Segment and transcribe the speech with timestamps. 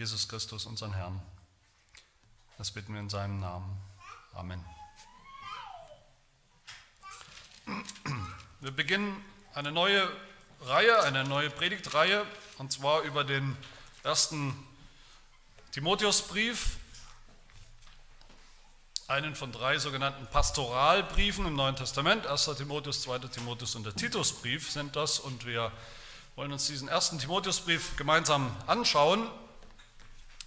[0.00, 1.20] Jesus Christus, unseren Herrn.
[2.56, 3.78] Das bitten wir in seinem Namen.
[4.32, 4.64] Amen.
[8.60, 10.10] Wir beginnen eine neue
[10.62, 12.24] Reihe, eine neue Predigtreihe,
[12.56, 13.54] und zwar über den
[14.02, 14.54] ersten
[15.72, 16.78] Timotheusbrief,
[19.06, 22.26] einen von drei sogenannten Pastoralbriefen im Neuen Testament.
[22.26, 22.52] 1.
[22.56, 23.18] Timotheus, 2.
[23.18, 25.18] Timotheus und der Titusbrief sind das.
[25.18, 25.70] Und wir
[26.36, 29.30] wollen uns diesen ersten Timotheusbrief gemeinsam anschauen.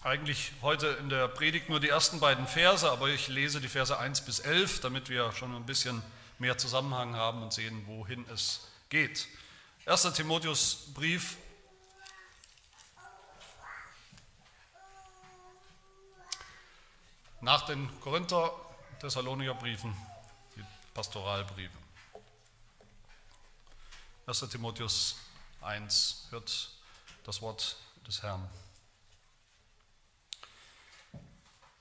[0.03, 3.97] Eigentlich heute in der Predigt nur die ersten beiden Verse, aber ich lese die Verse
[3.97, 6.03] 1 bis 11, damit wir schon ein bisschen
[6.39, 9.29] mehr Zusammenhang haben und sehen, wohin es geht.
[9.85, 10.11] 1.
[10.11, 11.37] Timotheusbrief,
[17.39, 18.51] nach den Korinther,
[18.99, 19.95] Thessalonicher Briefen,
[20.57, 21.77] die Pastoralbriefe.
[24.27, 24.49] 1.
[24.49, 25.15] Timotheus
[25.61, 26.71] 1 hört
[27.23, 28.49] das Wort des Herrn.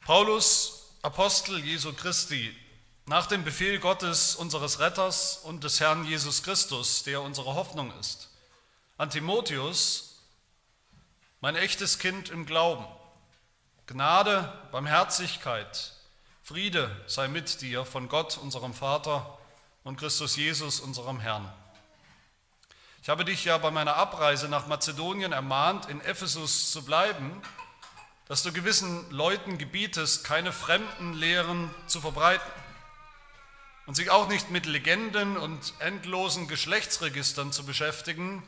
[0.04, 2.52] Paulus, Apostel Jesu Christi,
[3.06, 8.28] nach dem Befehl Gottes, unseres Retters und des Herrn Jesus Christus, der unsere Hoffnung ist,
[8.98, 10.16] an Timotheus,
[11.40, 12.84] mein echtes Kind im Glauben,
[13.86, 15.92] Gnade, Barmherzigkeit,
[16.42, 19.38] Friede sei mit dir von Gott, unserem Vater
[19.84, 21.48] und Christus Jesus, unserem Herrn.
[23.02, 27.40] Ich habe dich ja bei meiner Abreise nach Mazedonien ermahnt, in Ephesus zu bleiben,
[28.28, 32.50] dass du gewissen Leuten gebietest, keine fremden Lehren zu verbreiten
[33.86, 38.42] und sich auch nicht mit Legenden und endlosen Geschlechtsregistern zu beschäftigen,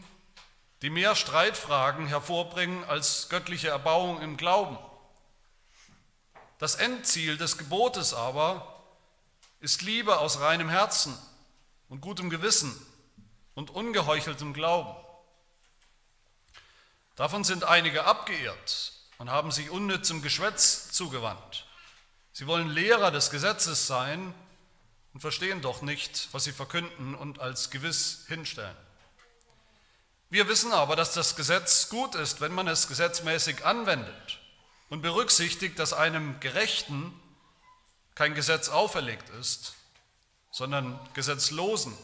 [0.83, 4.79] die mehr Streitfragen hervorbringen als göttliche Erbauung im Glauben.
[6.59, 8.83] Das Endziel des Gebotes aber
[9.61, 11.19] ist Liebe aus reinem Herzen
[11.89, 12.75] und gutem Gewissen
[13.55, 14.95] und ungeheucheltem Glauben.
[17.17, 18.93] Davon sind einige abgeirrt
[19.25, 21.65] und haben sich unnützem Geschwätz zugewandt.
[22.35, 24.35] Sie wollen Lehrer des Gesetzes sein
[25.15, 28.77] und verstehen doch nicht, was sie verkünden und als gewiss hinstellen.
[30.29, 34.41] Wir wissen aber, dass das Gesetz gut ist, wenn man es gesetzmäßig anwendet
[34.91, 37.19] und berücksichtigt, dass einem Gerechten
[38.15, 39.73] kein Gesetz auferlegt ist,
[40.51, 41.97] sondern Gesetzlosen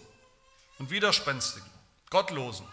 [0.79, 1.71] und Widerspenstigen,
[2.09, 2.67] Gottlosen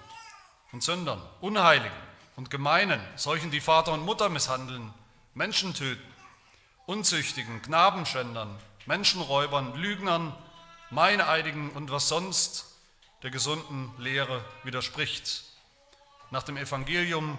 [0.71, 2.06] und Sündern, Unheiligen
[2.37, 4.93] und Gemeinen, solchen, die Vater und Mutter misshandeln,
[5.33, 6.13] Menschen töten,
[6.85, 8.55] Unzüchtigen, Knabenschändern,
[8.85, 10.33] Menschenräubern, Lügnern,
[10.89, 12.65] Meineidigen und was sonst
[13.23, 15.43] der gesunden Lehre widerspricht,
[16.29, 17.37] nach dem Evangelium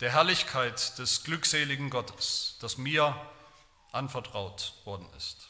[0.00, 3.16] der Herrlichkeit des glückseligen Gottes, das mir
[3.92, 5.48] anvertraut worden ist.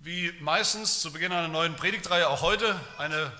[0.00, 3.32] Wie meistens zu Beginn einer neuen Predigtreihe auch heute eine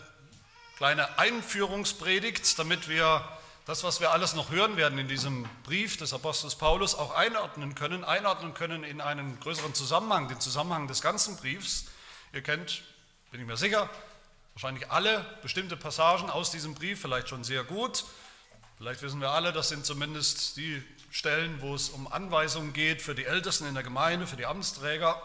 [0.76, 3.22] kleine Einführungspredigt, damit wir
[3.64, 7.76] das, was wir alles noch hören werden in diesem Brief des Apostels Paulus, auch einordnen
[7.76, 11.84] können, einordnen können in einen größeren Zusammenhang, den Zusammenhang des ganzen Briefs.
[12.32, 12.82] Ihr kennt,
[13.30, 13.88] bin ich mir sicher,
[14.54, 18.04] wahrscheinlich alle bestimmte Passagen aus diesem Brief, vielleicht schon sehr gut.
[18.78, 20.82] Vielleicht wissen wir alle, das sind zumindest die
[21.12, 25.22] Stellen, wo es um Anweisungen geht für die Ältesten in der Gemeinde, für die Amtsträger.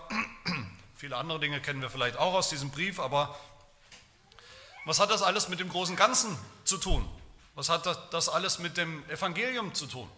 [1.03, 3.37] Viele andere Dinge kennen wir vielleicht auch aus diesem Brief, aber
[4.85, 7.05] was hat das alles mit dem großen Ganzen zu tun?
[7.55, 10.09] Was hat das alles mit dem Evangelium zu tun?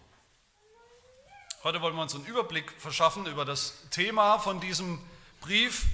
[1.63, 5.01] Heute wollen wir uns einen Überblick verschaffen über das Thema von diesem
[5.41, 5.85] Brief.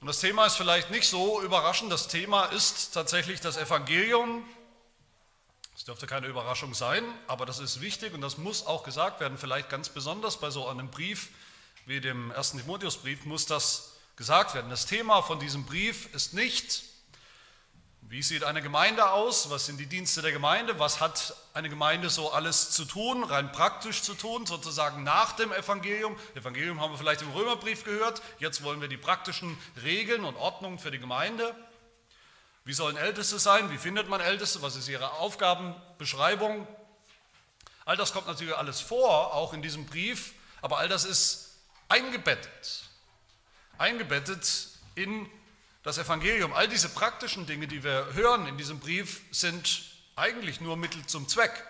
[0.00, 1.92] Und das Thema ist vielleicht nicht so überraschend.
[1.92, 4.42] Das Thema ist tatsächlich das Evangelium.
[5.74, 9.38] Das dürfte keine Überraschung sein, aber das ist wichtig und das muss auch gesagt werden.
[9.38, 11.28] Vielleicht ganz besonders bei so einem Brief
[11.88, 14.70] wie dem ersten Timotheusbrief muss das gesagt werden.
[14.70, 16.84] Das Thema von diesem Brief ist nicht
[18.10, 19.50] wie sieht eine Gemeinde aus?
[19.50, 20.78] Was sind die Dienste der Gemeinde?
[20.78, 25.52] Was hat eine Gemeinde so alles zu tun, rein praktisch zu tun, sozusagen nach dem
[25.52, 26.16] Evangelium?
[26.34, 28.22] Evangelium haben wir vielleicht im Römerbrief gehört.
[28.38, 31.54] Jetzt wollen wir die praktischen Regeln und Ordnungen für die Gemeinde.
[32.64, 33.70] Wie sollen Älteste sein?
[33.70, 34.62] Wie findet man Älteste?
[34.62, 36.66] Was ist ihre Aufgabenbeschreibung?
[37.84, 41.47] All das kommt natürlich alles vor, auch in diesem Brief, aber all das ist
[41.88, 42.84] eingebettet.
[43.78, 45.28] Eingebettet in
[45.82, 49.84] das Evangelium, all diese praktischen Dinge, die wir hören in diesem Brief, sind
[50.16, 51.64] eigentlich nur Mittel zum Zweck.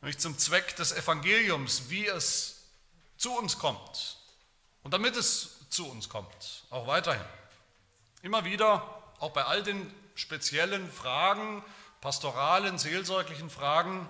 [0.00, 2.62] Nämlich zum Zweck des Evangeliums, wie es
[3.16, 4.18] zu uns kommt
[4.82, 7.24] und damit es zu uns kommt, auch weiterhin.
[8.22, 11.64] Immer wieder, auch bei all den speziellen Fragen,
[12.00, 14.08] pastoralen, seelsorglichen Fragen,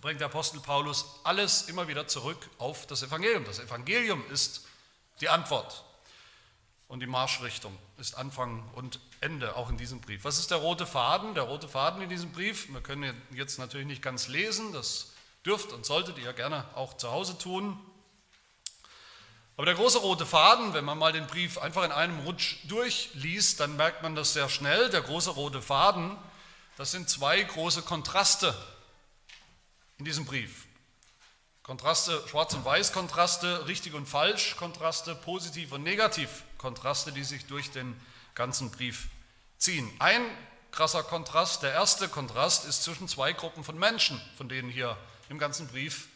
[0.00, 3.44] bringt der Apostel Paulus alles immer wieder zurück auf das Evangelium.
[3.44, 4.66] Das Evangelium ist
[5.20, 5.84] die Antwort
[6.88, 10.24] und die Marschrichtung ist Anfang und Ende auch in diesem Brief.
[10.24, 11.34] Was ist der rote Faden?
[11.34, 15.12] Der rote Faden in diesem Brief, wir können jetzt natürlich nicht ganz lesen, das
[15.44, 17.78] dürft und solltet ihr gerne auch zu Hause tun.
[19.56, 23.58] Aber der große rote Faden, wenn man mal den Brief einfach in einem Rutsch durchliest,
[23.60, 24.90] dann merkt man das sehr schnell.
[24.90, 26.16] Der große rote Faden,
[26.76, 28.54] das sind zwei große Kontraste
[29.98, 30.66] in diesem Brief.
[31.62, 37.70] Kontraste, Schwarz- und Weiß-Kontraste, richtig und falsch Kontraste, positiv und negativ Kontraste, die sich durch
[37.70, 38.00] den
[38.34, 39.08] ganzen Brief
[39.58, 39.90] ziehen.
[39.98, 40.22] Ein
[40.70, 44.96] krasser Kontrast, der erste Kontrast ist zwischen zwei Gruppen von Menschen, von denen hier
[45.28, 46.08] im ganzen Brief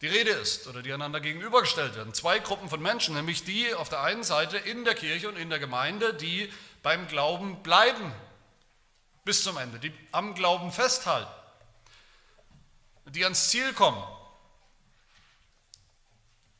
[0.00, 2.12] die Rede ist oder die einander gegenübergestellt werden.
[2.12, 5.48] Zwei Gruppen von Menschen, nämlich die auf der einen Seite in der Kirche und in
[5.48, 8.12] der Gemeinde, die beim Glauben bleiben
[9.24, 11.30] bis zum Ende, die am Glauben festhalten,
[13.06, 14.02] die ans Ziel kommen.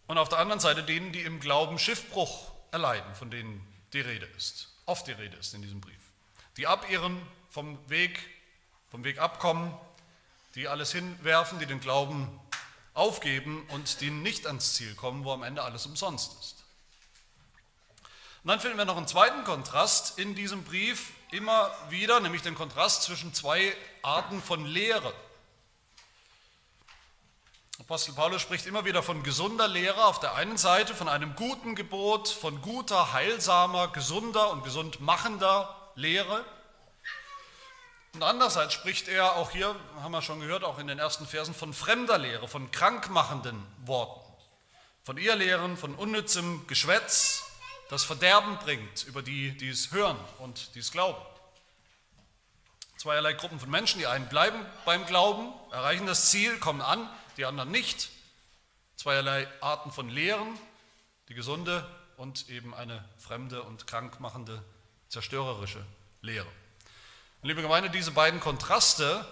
[0.06, 4.26] Und auf der anderen Seite denen, die im Glauben Schiffbruch erleiden, von denen die Rede
[4.36, 6.00] ist, oft die Rede ist in diesem Brief.
[6.56, 8.18] Die abirren vom Weg,
[8.90, 9.74] vom Weg abkommen,
[10.54, 12.28] die alles hinwerfen, die den Glauben
[12.94, 16.64] aufgeben und die nicht ans Ziel kommen, wo am Ende alles umsonst ist.
[18.42, 22.54] Und dann finden wir noch einen zweiten Kontrast in diesem Brief immer wieder, nämlich den
[22.54, 25.14] Kontrast zwischen zwei Arten von Lehre.
[27.82, 31.74] Apostel Paulus spricht immer wieder von gesunder Lehre auf der einen Seite, von einem guten
[31.74, 36.44] Gebot, von guter, heilsamer, gesunder und gesund machender Lehre.
[38.14, 41.54] Und andererseits spricht er auch hier, haben wir schon gehört, auch in den ersten Versen
[41.54, 44.20] von fremder Lehre, von krankmachenden Worten,
[45.02, 47.42] von Irrlehren, von unnützem Geschwätz,
[47.90, 51.20] das Verderben bringt über die, die es hören und die es glauben.
[52.96, 57.44] Zweierlei Gruppen von Menschen, die einen bleiben beim Glauben, erreichen das Ziel, kommen an, die
[57.44, 58.10] anderen nicht.
[58.96, 60.58] Zweierlei Arten von Lehren,
[61.28, 64.62] die gesunde und eben eine fremde und krankmachende,
[65.08, 65.84] zerstörerische
[66.20, 66.46] Lehre.
[67.42, 69.26] Und liebe Gemeinde, diese beiden Kontraste,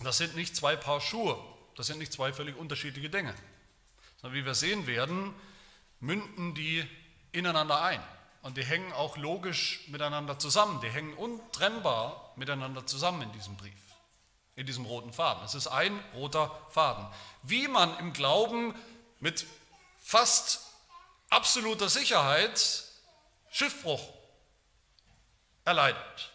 [0.00, 1.38] das sind nicht zwei Paar Schuhe,
[1.76, 3.34] das sind nicht zwei völlig unterschiedliche Dinge,
[4.20, 5.34] sondern wie wir sehen werden,
[6.00, 6.86] münden die
[7.32, 8.02] ineinander ein.
[8.42, 13.87] Und die hängen auch logisch miteinander zusammen, die hängen untrennbar miteinander zusammen in diesem Brief,
[14.58, 15.44] in diesem roten Faden.
[15.44, 17.06] Es ist ein roter Faden.
[17.44, 18.74] Wie man im Glauben
[19.20, 19.46] mit
[20.02, 20.62] fast
[21.30, 22.82] absoluter Sicherheit
[23.52, 24.02] Schiffbruch
[25.64, 26.32] erleidet.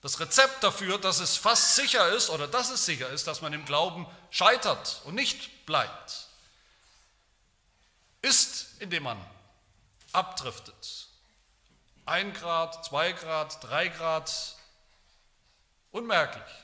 [0.00, 3.52] Das Rezept dafür, dass es fast sicher ist oder dass es sicher ist, dass man
[3.52, 6.26] im Glauben scheitert und nicht bleibt,
[8.20, 9.24] ist, indem man
[10.10, 11.06] abdriftet.
[12.04, 14.56] Ein Grad, zwei Grad, drei Grad,
[15.92, 16.59] unmerklich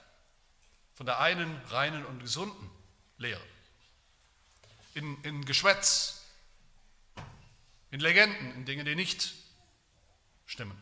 [0.96, 2.70] von der einen reinen und gesunden
[3.18, 3.42] Lehre.
[4.94, 6.24] In, in Geschwätz,
[7.90, 9.34] in Legenden, in Dingen, die nicht
[10.46, 10.76] stimmen.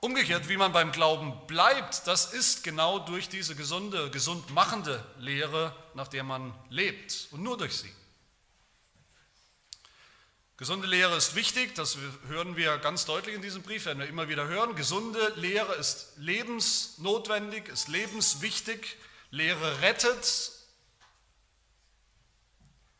[0.00, 5.76] Umgekehrt, wie man beim Glauben bleibt, das ist genau durch diese gesunde, gesund machende Lehre,
[5.94, 7.92] nach der man lebt und nur durch sie.
[10.56, 11.98] Gesunde Lehre ist wichtig, das
[12.28, 14.76] hören wir ganz deutlich in diesem Brief, werden wir immer wieder hören.
[14.76, 18.96] Gesunde Lehre ist lebensnotwendig, ist lebenswichtig.
[19.32, 20.52] Lehre rettet,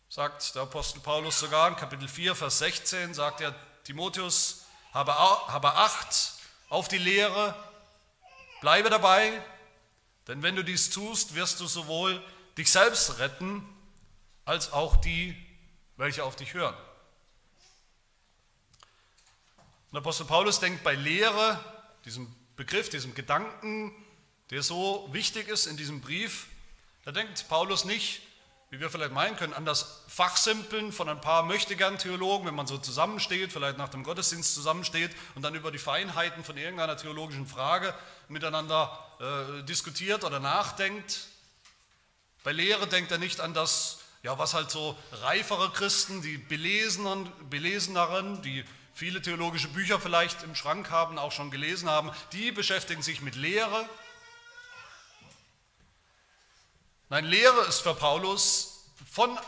[0.09, 6.33] sagt der Apostel Paulus sogar in Kapitel 4, Vers 16, sagt er Timotheus, habe, Acht
[6.71, 7.55] auf die Lehre,
[8.63, 9.41] bleibe dabei,
[10.27, 12.21] denn wenn du dies tust, wirst du sowohl
[12.59, 13.65] dich selbst retten,
[14.45, 15.37] als auch die,
[15.97, 16.75] welche auf dich hören.
[19.95, 21.57] Und Apostel Paulus denkt bei Lehre,
[22.05, 23.95] diesem Begriff, diesem Gedanken,
[24.51, 26.49] der so wichtig ist in diesem Brief,
[27.05, 28.21] da denkt Paulus nicht
[28.71, 32.77] wie wir vielleicht meinen können, an das Fachsimpeln von ein paar Möchtegern-Theologen, wenn man so
[32.77, 37.95] zusammensteht, vielleicht nach dem Gottesdienst zusammensteht und dann über die Feinheiten von irgendeiner theologischen Frage
[38.27, 41.29] miteinander äh, diskutiert oder nachdenkt.
[42.43, 47.31] Bei Lehre denkt er nicht an das, ja, was halt so reifere Christen, die beleseneren,
[47.49, 53.03] beleseneren, die viele theologische Bücher vielleicht im Schrank haben, auch schon gelesen haben, die beschäftigen
[53.03, 53.89] sich mit Lehre
[57.15, 59.39] Nein, Lehre ist für Paulus von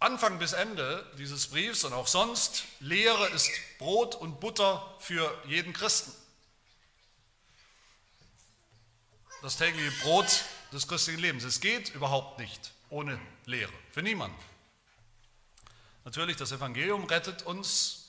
[0.00, 5.74] Anfang bis Ende dieses Briefs und auch sonst, Lehre ist Brot und Butter für jeden
[5.74, 6.12] Christen.
[9.42, 11.44] Das tägliche Brot des christlichen Lebens.
[11.44, 14.36] Es geht überhaupt nicht ohne Lehre, für niemanden.
[16.04, 18.01] Natürlich, das Evangelium rettet uns,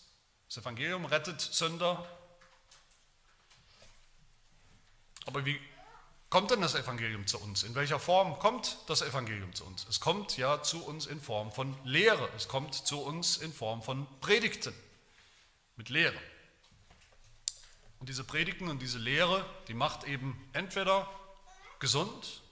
[0.54, 2.08] das Evangelium rettet Sünder.
[5.26, 5.60] Aber wie
[6.30, 7.64] kommt denn das Evangelium zu uns?
[7.64, 9.88] In welcher Form kommt das Evangelium zu uns?
[9.90, 12.30] Es kommt ja zu uns in Form von Lehre.
[12.36, 14.76] Es kommt zu uns in Form von Predigten
[15.76, 16.20] mit Lehre.
[17.98, 21.10] Und diese Predigten und diese Lehre, die macht eben entweder
[21.80, 22.44] gesund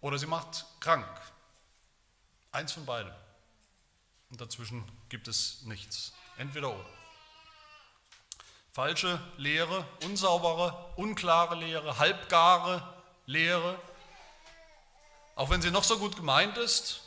[0.00, 1.08] oder sie macht krank.
[2.52, 3.14] Eins von beidem.
[4.30, 6.12] Und dazwischen gibt es nichts.
[6.38, 6.86] Entweder oder.
[8.72, 12.94] Falsche Lehre, unsaubere, unklare Lehre, halbgare
[13.26, 13.76] Lehre,
[15.34, 17.00] auch wenn sie noch so gut gemeint ist,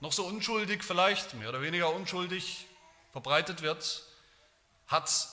[0.00, 2.66] noch so unschuldig vielleicht, mehr oder weniger unschuldig
[3.12, 4.02] verbreitet wird,
[4.88, 5.28] hat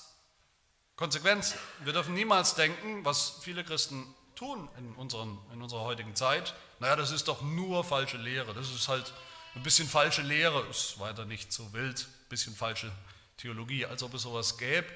[0.95, 1.57] Konsequenzen.
[1.79, 6.95] Wir dürfen niemals denken, was viele Christen tun in, unseren, in unserer heutigen Zeit, naja,
[6.95, 9.11] das ist doch nur falsche Lehre, das ist halt
[9.55, 12.91] ein bisschen falsche Lehre, ist weiter nicht so wild, bisschen falsche
[13.37, 14.87] Theologie, als ob es sowas gäbe.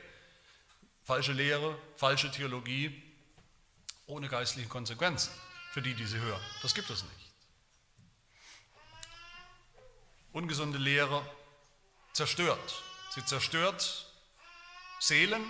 [1.03, 3.01] Falsche Lehre, falsche Theologie
[4.05, 5.31] ohne geistliche Konsequenzen
[5.71, 6.41] für die, die sie hören.
[6.61, 7.31] Das gibt es nicht.
[10.31, 11.25] Ungesunde Lehre
[12.13, 12.83] zerstört.
[13.13, 14.07] Sie zerstört
[14.99, 15.43] Seelen,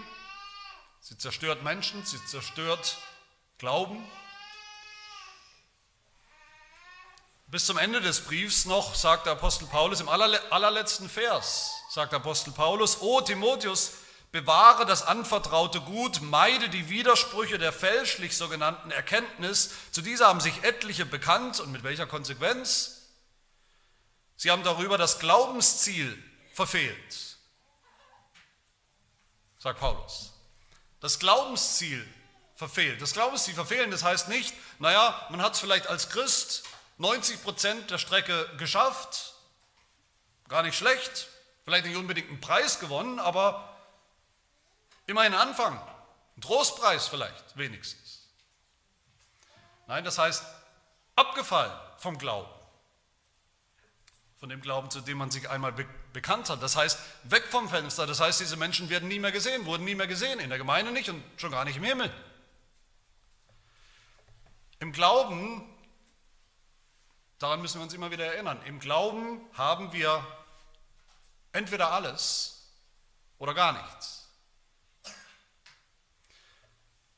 [0.99, 2.97] sie zerstört Menschen, sie zerstört
[3.57, 4.03] Glauben.
[7.47, 12.51] Bis zum Ende des Briefs noch sagt der Apostel Paulus im allerletzten Vers, sagt Apostel
[12.51, 13.91] Paulus, O Timotheus,
[14.31, 19.69] bewahre das anvertraute Gut, meide die Widersprüche der fälschlich sogenannten Erkenntnis.
[19.91, 23.09] Zu dieser haben sich etliche bekannt und mit welcher Konsequenz?
[24.37, 26.17] Sie haben darüber das Glaubensziel
[26.51, 27.37] verfehlt,
[29.59, 30.33] sagt Paulus.
[30.99, 32.03] Das Glaubensziel
[32.55, 33.03] verfehlt.
[33.03, 36.63] Das Glaubensziel verfehlen, das heißt nicht, naja, man hat es vielleicht als Christ
[36.97, 39.35] 90 Prozent der Strecke geschafft,
[40.47, 41.27] gar nicht schlecht,
[41.63, 43.77] vielleicht nicht unbedingt einen Preis gewonnen, aber
[45.07, 45.79] immerhin Anfang,
[46.37, 48.27] ein Trostpreis vielleicht wenigstens.
[49.87, 50.45] Nein, das heißt
[51.15, 52.49] abgefallen vom Glauben,
[54.37, 56.61] von dem Glauben, zu dem man sich einmal be bekannt hat.
[56.61, 59.95] Das heißt weg vom Fenster, das heißt diese Menschen werden nie mehr gesehen, wurden nie
[59.95, 62.13] mehr gesehen, in der Gemeinde nicht und schon gar nicht im Himmel.
[64.79, 65.67] Im Glauben
[67.43, 68.57] Daran müssen wir uns immer wieder erinnern.
[68.63, 70.25] Im Glauben haben wir
[71.53, 72.69] entweder alles
[73.37, 74.27] oder gar nichts.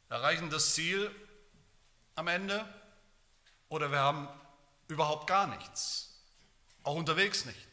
[0.10, 1.14] Erreichen das Ziel
[2.14, 2.64] am Ende
[3.70, 4.28] oder wir haben
[4.88, 6.22] überhaupt gar nichts.
[6.84, 7.68] Auch unterwegs nicht.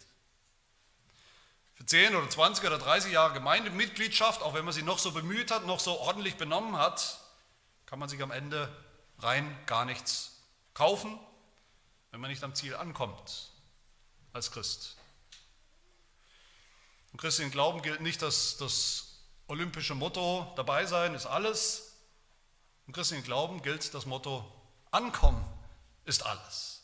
[1.75, 5.51] Für 10 oder 20 oder 30 Jahre Gemeindemitgliedschaft, auch wenn man sie noch so bemüht
[5.51, 7.19] hat, noch so ordentlich benommen hat,
[7.85, 8.75] kann man sich am Ende
[9.19, 10.41] rein gar nichts
[10.73, 11.19] kaufen
[12.13, 13.51] wenn man nicht am Ziel ankommt
[14.33, 14.97] als Christ.
[17.13, 21.93] Im christlichen Glauben gilt nicht das, das olympische Motto, dabei sein ist alles.
[22.87, 24.51] Im christlichen Glauben gilt das Motto,
[24.91, 25.45] ankommen
[26.05, 26.83] ist alles.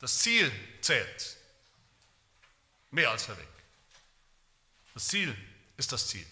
[0.00, 1.36] Das Ziel zählt
[2.90, 3.48] mehr als der Weg.
[4.94, 5.36] Das Ziel
[5.76, 6.26] ist das Ziel.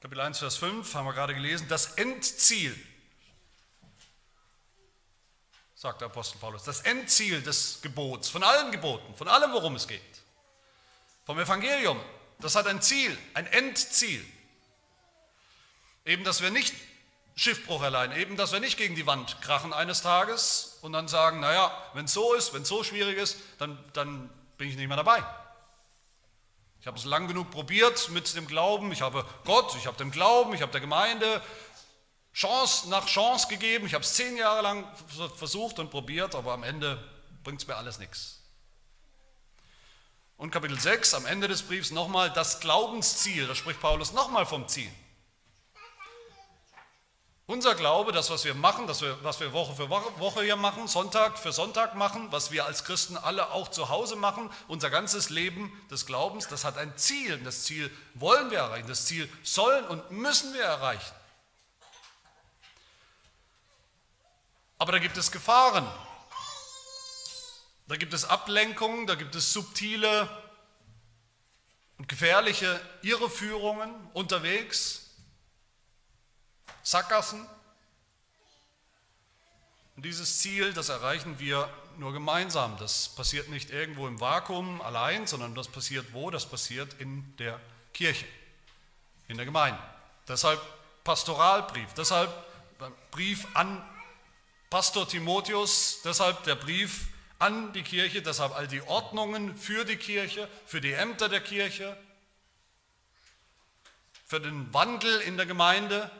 [0.00, 2.76] Kapitel 1, Vers 5 haben wir gerade gelesen, das Endziel
[5.78, 9.86] sagt der Apostel Paulus, das Endziel des Gebots, von allen Geboten, von allem, worum es
[9.86, 10.02] geht,
[11.24, 12.00] vom Evangelium,
[12.40, 14.24] das hat ein Ziel, ein Endziel.
[16.04, 16.74] Eben, dass wir nicht
[17.36, 21.38] Schiffbruch erleiden, eben, dass wir nicht gegen die Wand krachen eines Tages und dann sagen,
[21.38, 24.88] naja, wenn es so ist, wenn es so schwierig ist, dann, dann bin ich nicht
[24.88, 25.22] mehr dabei.
[26.80, 30.10] Ich habe es lang genug probiert mit dem Glauben, ich habe Gott, ich habe den
[30.10, 31.40] Glauben, ich habe der Gemeinde,
[32.38, 33.84] Chance nach Chance gegeben.
[33.86, 34.86] Ich habe es zehn Jahre lang
[35.34, 37.02] versucht und probiert, aber am Ende
[37.42, 38.38] bringt es mir alles nichts.
[40.36, 43.48] Und Kapitel 6, am Ende des Briefs nochmal das Glaubensziel.
[43.48, 44.88] Da spricht Paulus nochmal vom Ziel.
[47.46, 51.40] Unser Glaube, das, was wir machen, das, was wir Woche für Woche hier machen, Sonntag
[51.40, 55.72] für Sonntag machen, was wir als Christen alle auch zu Hause machen, unser ganzes Leben
[55.90, 57.36] des Glaubens, das hat ein Ziel.
[57.42, 61.17] Das Ziel wollen wir erreichen, das Ziel sollen und müssen wir erreichen.
[64.78, 65.86] Aber da gibt es Gefahren.
[67.88, 70.28] Da gibt es Ablenkungen, da gibt es subtile
[71.96, 75.10] und gefährliche Irreführungen unterwegs,
[76.82, 77.44] Sackgassen.
[79.96, 82.76] Und dieses Ziel, das erreichen wir nur gemeinsam.
[82.78, 86.30] Das passiert nicht irgendwo im Vakuum allein, sondern das passiert wo?
[86.30, 87.58] Das passiert in der
[87.92, 88.26] Kirche,
[89.26, 89.82] in der Gemeinde.
[90.28, 90.60] Deshalb
[91.04, 92.30] Pastoralbrief, deshalb
[93.10, 93.82] Brief an
[94.70, 97.06] Pastor Timotheus, deshalb der Brief
[97.38, 101.96] an die Kirche, deshalb all die Ordnungen für die Kirche, für die Ämter der Kirche,
[104.26, 106.10] für den Wandel in der Gemeinde,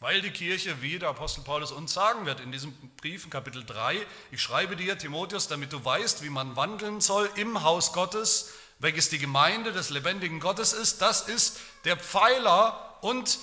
[0.00, 3.64] weil die Kirche, wie der Apostel Paulus uns sagen wird in diesem Brief in Kapitel
[3.64, 8.52] 3, ich schreibe dir, Timotheus, damit du weißt, wie man wandeln soll im Haus Gottes,
[8.78, 13.38] welches die Gemeinde des lebendigen Gottes ist, das ist der Pfeiler und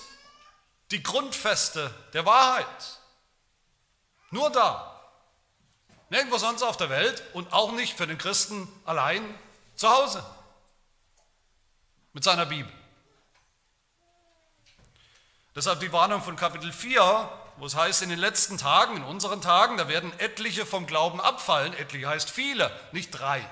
[0.96, 3.00] die Grundfeste der Wahrheit.
[4.32, 5.02] Nur da.
[6.10, 9.22] Nirgendwo sonst auf der Welt und auch nicht für den Christen allein
[9.76, 10.26] zu Hause
[12.14, 12.72] mit seiner Bibel.
[15.54, 19.42] Deshalb die Warnung von Kapitel 4, wo es heißt, in den letzten Tagen, in unseren
[19.42, 21.74] Tagen, da werden etliche vom Glauben abfallen.
[21.74, 23.46] Etliche heißt viele, nicht drei.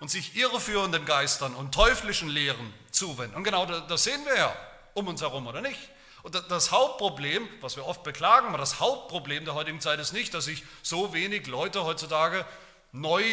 [0.00, 3.36] Und sich irreführenden Geistern und teuflischen Lehren zuwenden.
[3.36, 4.56] Und genau das sehen wir ja
[4.94, 5.78] um uns herum, oder nicht?
[6.22, 10.32] Und das Hauptproblem, was wir oft beklagen, aber das Hauptproblem der heutigen Zeit ist nicht,
[10.34, 12.44] dass sich so wenig Leute heutzutage
[12.92, 13.24] neu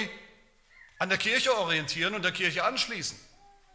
[0.97, 3.17] an der Kirche orientieren und der Kirche anschließen.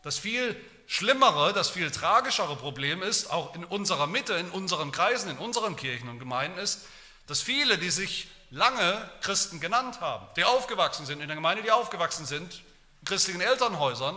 [0.03, 5.31] Das viel schlimmere, das viel tragischere Problem ist, auch in unserer Mitte, in unseren Kreisen,
[5.31, 6.87] in unseren Kirchen und Gemeinden ist,
[7.27, 11.71] dass viele, die sich lange Christen genannt haben, die aufgewachsen sind in der Gemeinde, die
[11.71, 12.63] aufgewachsen sind
[13.01, 14.17] in christlichen Elternhäusern,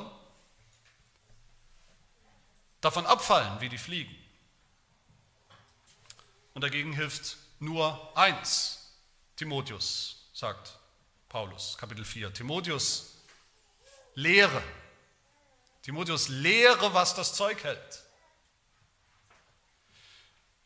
[2.88, 4.16] davon abfallen wie die Fliegen.
[6.54, 8.94] Und dagegen hilft nur eins.
[9.36, 10.80] Timotheus, sagt
[11.28, 12.34] Paulus, Kapitel 4.
[12.34, 13.18] Timotheus,
[14.16, 14.64] lehre.
[15.82, 18.04] Timotheus, lehre, was das Zeug hält.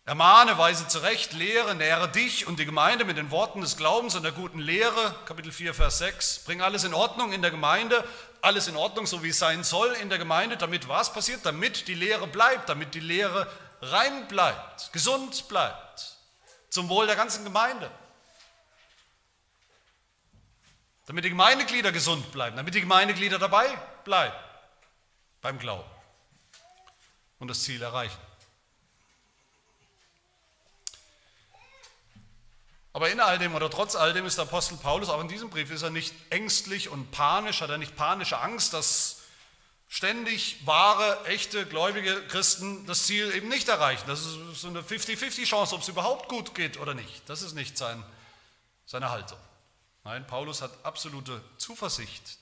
[0.06, 4.22] Ermahne, weise zurecht, lehre, nähre dich und die Gemeinde mit den Worten des Glaubens und
[4.22, 6.44] der guten Lehre, Kapitel 4, Vers 6.
[6.46, 8.08] Bring alles in Ordnung in der Gemeinde,
[8.42, 11.46] alles in Ordnung, so wie es sein soll in der Gemeinde, damit was passiert?
[11.46, 16.18] Damit die Lehre bleibt, damit die Lehre rein bleibt, gesund bleibt,
[16.70, 17.92] zum Wohl der ganzen Gemeinde.
[21.06, 23.68] Damit die Gemeindeglieder gesund bleiben, damit die Gemeindeglieder dabei
[24.04, 24.36] bleiben
[25.42, 25.90] beim Glauben
[27.40, 28.20] und das Ziel erreichen.
[32.94, 35.50] Aber in all dem oder trotz all dem ist der Apostel Paulus, auch in diesem
[35.50, 39.22] Brief ist er nicht ängstlich und panisch, hat er nicht panische Angst, dass
[39.88, 44.04] ständig wahre, echte, gläubige Christen das Ziel eben nicht erreichen.
[44.08, 47.30] Das ist so eine 50-50 Chance, ob es überhaupt gut geht oder nicht.
[47.30, 48.04] Das ist nicht sein,
[48.86, 49.40] seine Haltung.
[50.04, 52.38] Nein, Paulus hat absolute Zuversicht,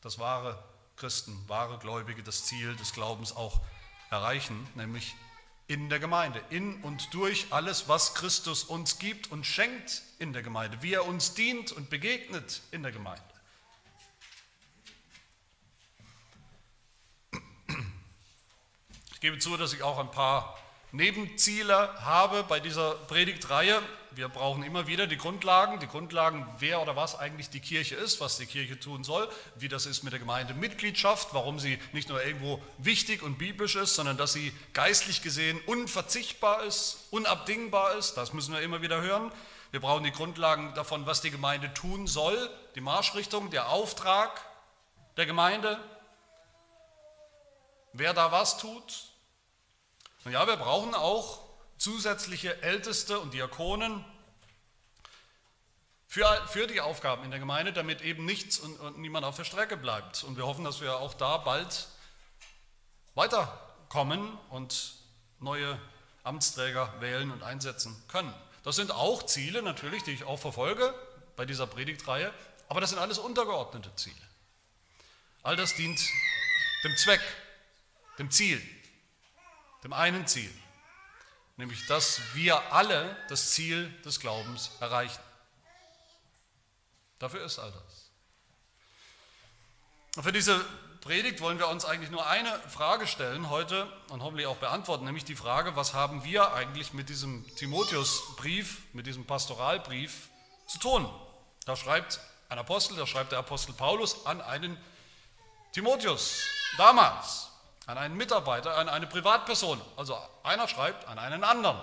[0.00, 0.62] dass wahre
[0.96, 3.60] Christen, wahre Gläubige das Ziel des Glaubens auch
[4.10, 5.14] erreichen, nämlich
[5.68, 10.42] in der Gemeinde, in und durch alles, was Christus uns gibt und schenkt in der
[10.42, 13.22] Gemeinde, wie er uns dient und begegnet in der Gemeinde.
[19.14, 20.56] Ich gebe zu, dass ich auch ein paar
[20.92, 23.82] Nebenziele habe bei dieser Predigtreihe.
[24.16, 28.18] Wir brauchen immer wieder die Grundlagen, die Grundlagen, wer oder was eigentlich die Kirche ist,
[28.18, 32.24] was die Kirche tun soll, wie das ist mit der Gemeindemitgliedschaft, warum sie nicht nur
[32.24, 38.14] irgendwo wichtig und biblisch ist, sondern dass sie geistlich gesehen unverzichtbar ist, unabdingbar ist.
[38.14, 39.30] Das müssen wir immer wieder hören.
[39.70, 42.38] Wir brauchen die Grundlagen davon, was die Gemeinde tun soll,
[42.74, 44.30] die Marschrichtung, der Auftrag
[45.18, 45.78] der Gemeinde,
[47.92, 49.10] wer da was tut,
[50.24, 51.45] und ja, wir brauchen auch
[51.78, 54.04] zusätzliche Älteste und Diakonen
[56.06, 59.44] für, für die Aufgaben in der Gemeinde, damit eben nichts und, und niemand auf der
[59.44, 60.24] Strecke bleibt.
[60.24, 61.88] Und wir hoffen, dass wir auch da bald
[63.14, 64.94] weiterkommen und
[65.40, 65.78] neue
[66.22, 68.34] Amtsträger wählen und einsetzen können.
[68.62, 70.94] Das sind auch Ziele natürlich, die ich auch verfolge
[71.36, 72.32] bei dieser Predigtreihe,
[72.68, 74.16] aber das sind alles untergeordnete Ziele.
[75.42, 76.00] All das dient
[76.82, 77.20] dem Zweck,
[78.18, 78.60] dem Ziel
[79.86, 80.50] dem einen Ziel,
[81.56, 85.22] nämlich dass wir alle das Ziel des Glaubens erreichen.
[87.18, 88.10] Dafür ist all das.
[90.16, 90.64] Und für diese
[91.00, 95.24] Predigt wollen wir uns eigentlich nur eine Frage stellen heute und hoffentlich auch beantworten, nämlich
[95.24, 100.28] die Frage, was haben wir eigentlich mit diesem Timotheusbrief, mit diesem Pastoralbrief
[100.66, 101.08] zu tun?
[101.64, 104.76] Da schreibt ein Apostel, da schreibt der Apostel Paulus an einen
[105.72, 106.42] Timotheus
[106.76, 107.50] damals
[107.86, 109.80] an einen Mitarbeiter, an eine Privatperson.
[109.96, 111.78] Also einer schreibt an einen anderen.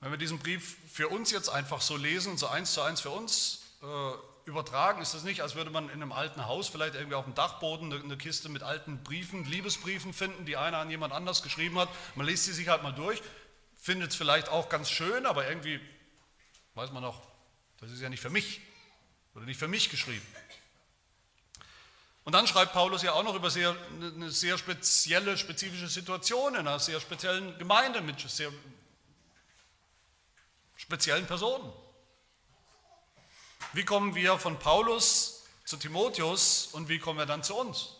[0.00, 3.10] Wenn wir diesen Brief für uns jetzt einfach so lesen, so eins zu eins für
[3.10, 7.16] uns äh, übertragen, ist das nicht, als würde man in einem alten Haus vielleicht irgendwie
[7.16, 11.12] auf dem Dachboden eine, eine Kiste mit alten Briefen, Liebesbriefen finden, die einer an jemand
[11.12, 11.88] anders geschrieben hat.
[12.14, 13.20] Man liest sie sich halt mal durch,
[13.76, 15.80] findet es vielleicht auch ganz schön, aber irgendwie
[16.74, 17.20] weiß man noch,
[17.80, 18.60] das ist ja nicht für mich
[19.34, 20.26] oder nicht für mich geschrieben.
[22.24, 26.60] Und dann schreibt Paulus ja auch noch über sehr, eine sehr spezielle, spezifische Situation in
[26.60, 28.52] einer sehr speziellen Gemeinde mit sehr
[30.76, 31.72] speziellen Personen.
[33.72, 37.96] Wie kommen wir von Paulus zu Timotheus und wie kommen wir dann zu uns?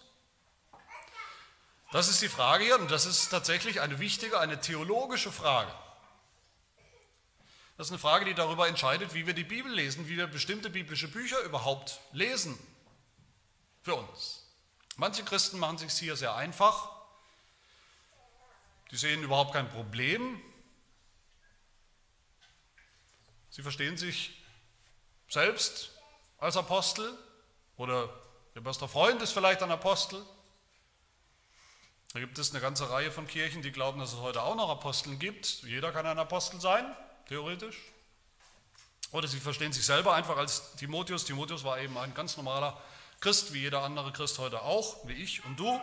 [1.93, 5.73] Das ist die Frage hier und das ist tatsächlich eine wichtige, eine theologische Frage.
[7.77, 10.69] Das ist eine Frage, die darüber entscheidet, wie wir die Bibel lesen, wie wir bestimmte
[10.71, 12.59] biblische Bücher überhaupt lesen
[13.83, 14.45] für uns.
[14.97, 16.91] Manche Christen machen es sich hier sehr einfach.
[18.91, 20.43] Die sehen überhaupt kein Problem.
[23.51, 24.43] Sie verstehen sich
[25.29, 25.91] selbst
[26.39, 27.17] als Apostel
[27.77, 28.09] oder
[28.55, 30.25] ihr bester Freund ist vielleicht ein Apostel.
[32.13, 34.69] Da gibt es eine ganze Reihe von Kirchen, die glauben, dass es heute auch noch
[34.69, 35.63] Aposteln gibt.
[35.63, 36.85] Jeder kann ein Apostel sein,
[37.29, 37.79] theoretisch.
[39.13, 41.25] Oder sie verstehen sich selber einfach als Timotheus.
[41.25, 42.81] Timotheus war eben ein ganz normaler
[43.21, 45.81] Christ, wie jeder andere Christ heute auch, wie ich und du.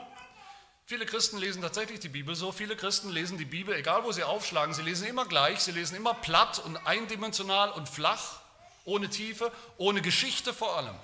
[0.85, 2.51] Viele Christen lesen tatsächlich die Bibel so.
[2.51, 5.95] Viele Christen lesen die Bibel, egal wo sie aufschlagen, sie lesen immer gleich, sie lesen
[5.95, 8.39] immer platt und eindimensional und flach,
[8.85, 10.95] ohne Tiefe, ohne Geschichte vor allem.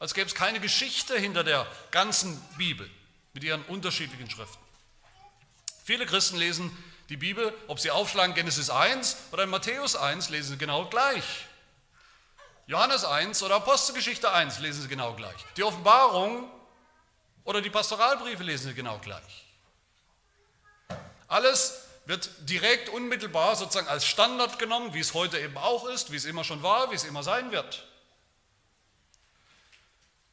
[0.00, 2.90] Als gäbe es keine Geschichte hinter der ganzen Bibel
[3.32, 4.58] mit ihren unterschiedlichen Schriften.
[5.84, 6.76] Viele Christen lesen
[7.10, 11.24] die Bibel, ob sie aufschlagen Genesis 1 oder Matthäus 1, lesen sie genau gleich.
[12.66, 15.36] Johannes 1 oder Apostelgeschichte 1 lesen sie genau gleich.
[15.56, 16.50] Die Offenbarung
[17.44, 19.44] oder die Pastoralbriefe lesen sie genau gleich.
[21.28, 26.16] Alles wird direkt, unmittelbar sozusagen als Standard genommen, wie es heute eben auch ist, wie
[26.16, 27.86] es immer schon war, wie es immer sein wird.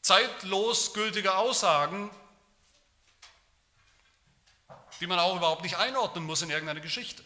[0.01, 2.09] Zeitlos gültige Aussagen
[5.01, 7.23] die man auch überhaupt nicht einordnen muss in irgendeine Geschichte.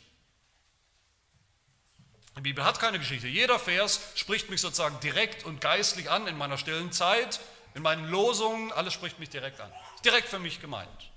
[2.37, 3.27] Die Bibel hat keine Geschichte.
[3.27, 7.39] Jeder Vers spricht mich sozusagen direkt und geistlich an in meiner stillen Zeit,
[7.75, 9.71] in meinen Losungen, alles spricht mich direkt an.
[10.03, 11.11] direkt für mich gemeint.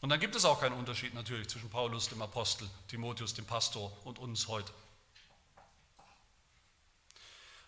[0.00, 3.92] Und dann gibt es auch keinen Unterschied natürlich zwischen Paulus, dem Apostel, Timotheus, dem Pastor
[4.04, 4.72] und uns heute.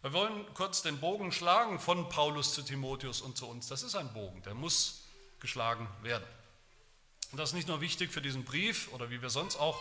[0.01, 3.69] Wir wollen kurz den Bogen schlagen von Paulus zu Timotheus und zu uns.
[3.69, 5.05] Das ist ein Bogen, der muss
[5.39, 6.27] geschlagen werden.
[7.31, 9.81] Und das ist nicht nur wichtig für diesen Brief oder wie wir sonst auch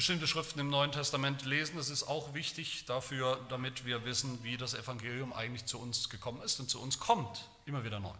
[0.00, 4.56] bestimmte Schriften im Neuen Testament lesen, das ist auch wichtig dafür, damit wir wissen, wie
[4.56, 8.14] das Evangelium eigentlich zu uns gekommen ist und zu uns kommt, immer wieder neu.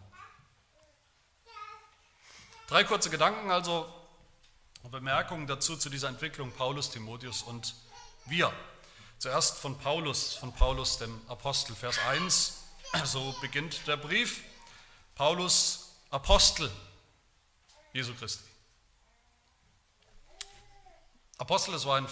[2.67, 3.91] Drei kurze Gedanken also
[4.91, 7.73] Bemerkungen dazu zu dieser Entwicklung Paulus, Timotheus und
[8.27, 8.53] wir.
[9.17, 12.61] Zuerst von Paulus, von Paulus dem Apostel, Vers 1,
[13.05, 14.43] so beginnt der Brief.
[15.15, 16.69] Paulus Apostel
[17.91, 18.43] Jesu Christi.
[21.41, 22.07] Apostel, es war ein,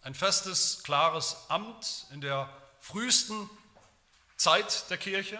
[0.00, 2.48] ein festes, klares Amt in der
[2.80, 3.50] frühesten
[4.38, 5.38] Zeit der Kirche.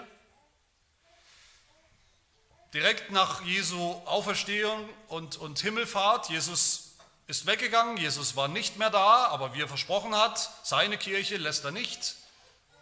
[2.74, 6.96] Direkt nach Jesu Auferstehung und, und Himmelfahrt, Jesus
[7.28, 11.64] ist weggegangen, Jesus war nicht mehr da, aber wie er versprochen hat, seine Kirche lässt
[11.64, 12.16] er nicht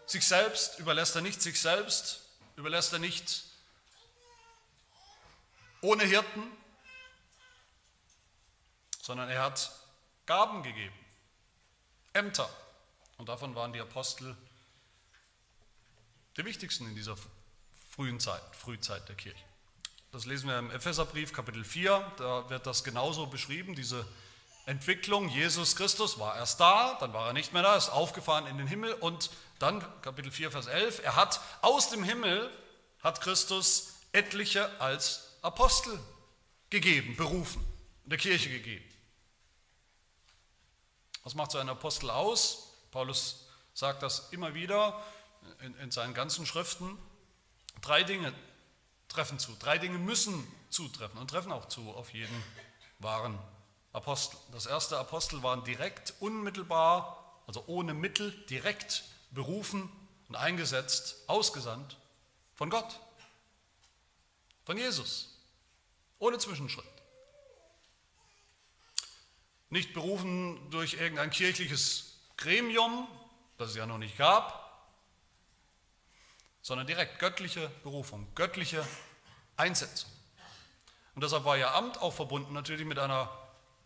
[0.07, 2.19] sich selbst, überlässt er nicht sich selbst,
[2.57, 3.45] überlässt er nicht
[5.79, 6.43] ohne Hirten,
[9.01, 9.78] sondern er hat
[10.29, 10.93] Gaben gegeben,
[12.13, 12.47] Ämter.
[13.17, 14.37] Und davon waren die Apostel
[16.37, 17.15] die wichtigsten in dieser
[17.89, 19.43] frühen Zeit, Frühzeit der Kirche.
[20.11, 24.05] Das lesen wir im Epheserbrief Kapitel 4, da wird das genauso beschrieben, diese
[24.67, 25.29] Entwicklung.
[25.29, 28.67] Jesus Christus war erst da, dann war er nicht mehr da, ist aufgefahren in den
[28.67, 32.51] Himmel und dann Kapitel 4, Vers 11, er hat aus dem Himmel,
[33.01, 35.99] hat Christus etliche als Apostel
[36.69, 37.65] gegeben, berufen,
[38.03, 38.88] in der Kirche gegeben.
[41.29, 42.73] Was macht so ein Apostel aus?
[42.89, 44.99] Paulus sagt das immer wieder
[45.61, 46.97] in, in seinen ganzen Schriften.
[47.81, 48.33] Drei Dinge
[49.09, 52.43] treffen zu, drei Dinge müssen zutreffen und treffen auch zu auf jeden
[52.97, 53.37] wahren
[53.93, 54.39] Apostel.
[54.53, 59.87] Das erste Apostel waren direkt, unmittelbar, also ohne Mittel, direkt berufen
[60.29, 61.97] und eingesetzt, ausgesandt
[62.55, 62.99] von Gott
[64.65, 65.29] von Jesus,
[66.17, 66.88] ohne Zwischenschritt.
[69.69, 73.07] Nicht berufen durch irgendein kirchliches Gremium,
[73.57, 74.87] das es ja noch nicht gab,
[76.61, 78.85] sondern direkt göttliche Berufung, göttliche
[79.57, 80.09] Einsetzung.
[81.15, 83.29] Und deshalb war ihr Amt auch verbunden natürlich mit einer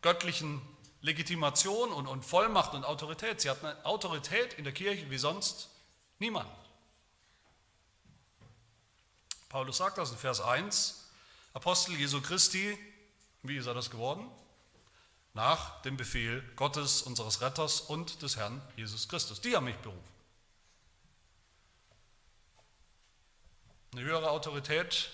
[0.01, 0.61] göttlichen
[1.01, 3.41] Legitimation und, und Vollmacht und Autorität.
[3.41, 5.69] Sie hatten eine Autorität in der Kirche wie sonst
[6.19, 6.49] niemand.
[9.49, 11.09] Paulus sagt das in Vers 1,
[11.53, 12.77] Apostel Jesu Christi,
[13.43, 14.29] wie ist er das geworden?
[15.33, 19.41] Nach dem Befehl Gottes, unseres Retters und des Herrn Jesus Christus.
[19.41, 20.13] Die haben mich berufen.
[23.93, 25.11] Eine höhere Autorität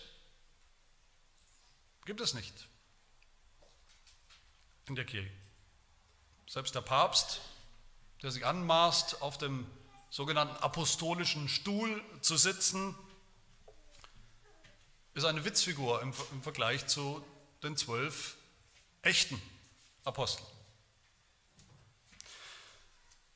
[2.05, 2.67] gibt es nicht
[4.87, 5.31] in der Kirche.
[6.47, 7.41] Selbst der Papst,
[8.23, 9.69] der sich anmaßt, auf dem
[10.09, 12.95] sogenannten apostolischen Stuhl zu sitzen,
[15.13, 17.23] ist eine Witzfigur im, Vergleich zu
[17.61, 18.35] den zwölf
[19.01, 19.41] echten
[20.09, 20.45] Aposteln.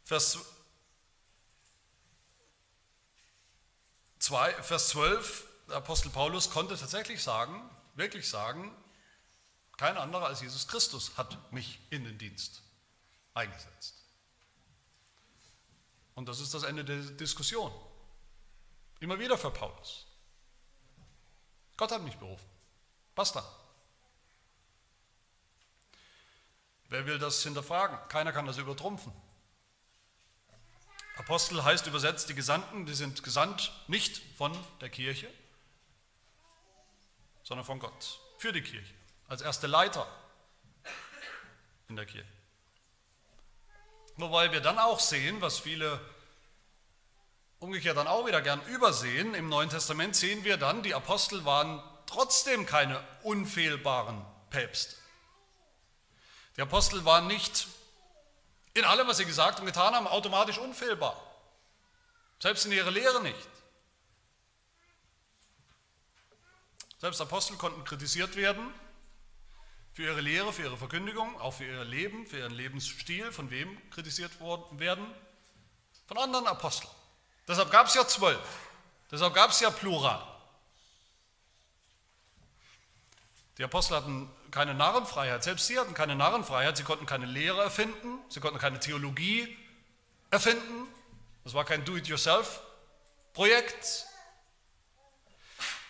[0.04, 0.38] Vers,
[4.20, 8.76] 2, Vers 12, der Apostel Paulus konnte tatsächlich sagen, wirklich sagen,
[9.78, 12.62] kein anderer als Jesus Christus hat mich in den Dienst
[13.34, 14.04] eingesetzt.
[16.16, 17.72] Und das ist das Ende der Diskussion.
[19.00, 20.06] Immer wieder für Paulus.
[21.78, 22.50] Gott hat mich berufen.
[23.16, 23.62] Basta.
[26.94, 27.98] Wer will das hinterfragen?
[28.08, 29.12] Keiner kann das übertrumpfen.
[31.18, 35.28] Apostel heißt übersetzt die Gesandten, die sind gesandt nicht von der Kirche,
[37.42, 38.94] sondern von Gott, für die Kirche,
[39.28, 40.06] als erste Leiter
[41.90, 42.30] in der Kirche.
[44.18, 46.00] Wobei wir dann auch sehen, was viele
[47.58, 51.82] umgekehrt dann auch wieder gern übersehen, im Neuen Testament sehen wir dann, die Apostel waren
[52.06, 55.03] trotzdem keine unfehlbaren Päpste.
[56.58, 57.68] Die Apostel waren nicht
[58.74, 61.22] in allem, was sie gesagt und getan haben, automatisch unfehlbar.
[62.39, 63.50] Selbst in ihrer Lehre nicht.
[67.00, 68.74] Selbst Apostel konnten kritisiert werden
[69.94, 73.32] für ihre Lehre, für ihre Verkündigung, auch für ihr Leben, für ihren Lebensstil.
[73.32, 75.06] Von wem kritisiert werden?
[76.08, 76.89] Von anderen Aposteln.
[77.48, 78.39] Deshalb gab es ja zwölf.
[79.12, 80.26] Deshalb gab es ja Plural.
[83.58, 85.44] Die Apostel hatten keine Narrenfreiheit.
[85.44, 86.78] Selbst sie hatten keine Narrenfreiheit.
[86.78, 88.20] Sie konnten keine Lehre erfinden.
[88.30, 89.58] Sie konnten keine Theologie
[90.30, 90.88] erfinden.
[91.44, 94.06] Das war kein Do-it-yourself-Projekt.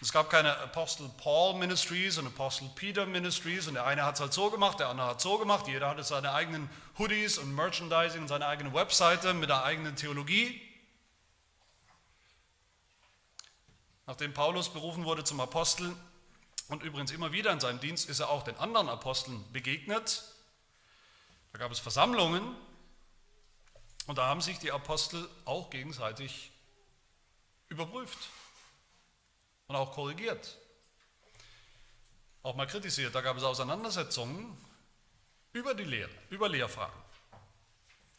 [0.01, 4.21] Es gab keine Apostel Paul Ministries und Apostel Peter Ministries und der eine hat es
[4.21, 5.67] halt so gemacht, der andere hat es so gemacht.
[5.67, 10.61] Jeder hatte seine eigenen Hoodies und Merchandising und seine eigene Webseite mit der eigenen Theologie.
[14.05, 15.95] Nachdem Paulus berufen wurde zum Apostel
[16.69, 20.23] und übrigens immer wieder in seinem Dienst ist er auch den anderen Aposteln begegnet.
[21.51, 22.55] Da gab es Versammlungen
[24.07, 26.51] und da haben sich die Apostel auch gegenseitig
[27.69, 28.29] überprüft
[29.67, 30.57] und auch korrigiert.
[32.41, 33.15] Auch mal kritisiert.
[33.15, 34.57] Da gab es Auseinandersetzungen
[35.53, 36.99] über die Lehre, über Lehrfragen.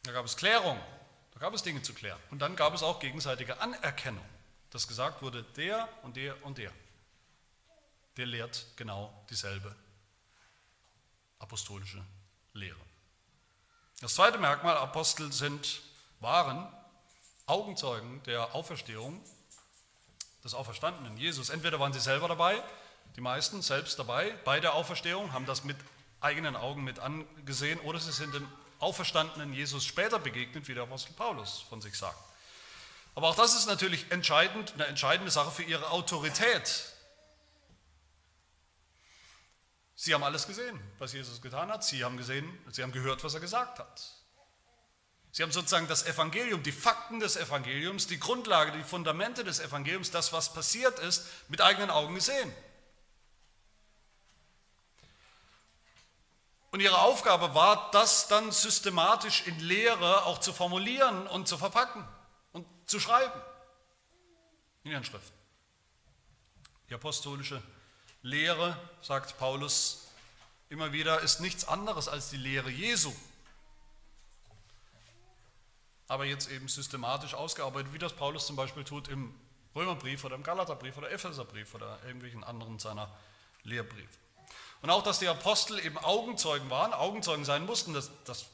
[0.05, 0.79] Da gab es Klärung,
[1.33, 2.21] da gab es Dinge zu klären.
[2.31, 4.25] Und dann gab es auch gegenseitige Anerkennung,
[4.71, 6.73] dass gesagt wurde, der und der und der
[8.17, 9.75] der lehrt genau dieselbe
[11.39, 12.03] apostolische
[12.53, 12.81] Lehre.
[14.01, 15.83] Das zweite Merkmal, Apostel sind,
[16.21, 16.67] waren
[17.47, 19.23] Augenzeugen der Auferstehung
[20.43, 21.51] des auferstandenen Jesus.
[21.51, 22.63] Entweder waren sie selber dabei,
[23.17, 25.77] die meisten selbst dabei bei der Auferstehung, haben das mit
[26.21, 28.49] eigenen Augen mit angesehen, oder sie sind dem
[28.79, 32.19] auferstandenen Jesus später begegnet, wie der Apostel Paulus von sich sagt.
[33.15, 36.94] Aber auch das ist natürlich entscheidend, eine entscheidende Sache für ihre Autorität,
[39.97, 41.85] Sie haben alles gesehen, was Jesus getan hat.
[41.85, 44.03] Sie haben gesehen, sie haben gehört, was er gesagt hat.
[45.31, 50.11] Sie haben sozusagen das Evangelium, die Fakten des Evangeliums, die Grundlage, die Fundamente des Evangeliums,
[50.11, 52.53] das, was passiert ist, mit eigenen Augen gesehen.
[56.71, 62.07] Und ihre Aufgabe war, das dann systematisch in Lehre auch zu formulieren und zu verpacken
[62.53, 63.41] und zu schreiben
[64.83, 65.37] in ihren Schriften.
[66.89, 67.63] Die apostolische
[68.25, 70.07] Lehre, sagt Paulus
[70.71, 73.13] immer wieder, ist nichts anderes als die Lehre Jesu.
[76.09, 79.35] Aber jetzt eben systematisch ausgearbeitet, wie das Paulus zum Beispiel tut im
[79.77, 83.15] Römerbrief oder im Galaterbrief oder Epheserbrief oder irgendwelchen anderen seiner
[83.63, 84.09] Lehrbriefe.
[84.81, 88.47] Und auch, dass die Apostel eben Augenzeugen waren, Augenzeugen sein mussten, das, das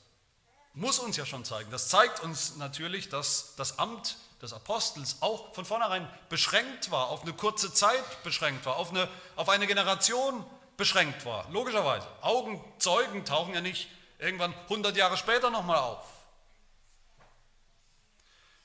[0.74, 1.70] muss uns ja schon zeigen.
[1.70, 7.22] Das zeigt uns natürlich, dass das Amt des Apostels auch von vornherein beschränkt war, auf
[7.22, 10.44] eine kurze Zeit beschränkt war, auf eine, auf eine Generation
[10.76, 11.46] beschränkt war.
[11.50, 12.06] Logischerweise.
[12.22, 16.06] Augenzeugen tauchen ja nicht irgendwann 100 Jahre später nochmal auf.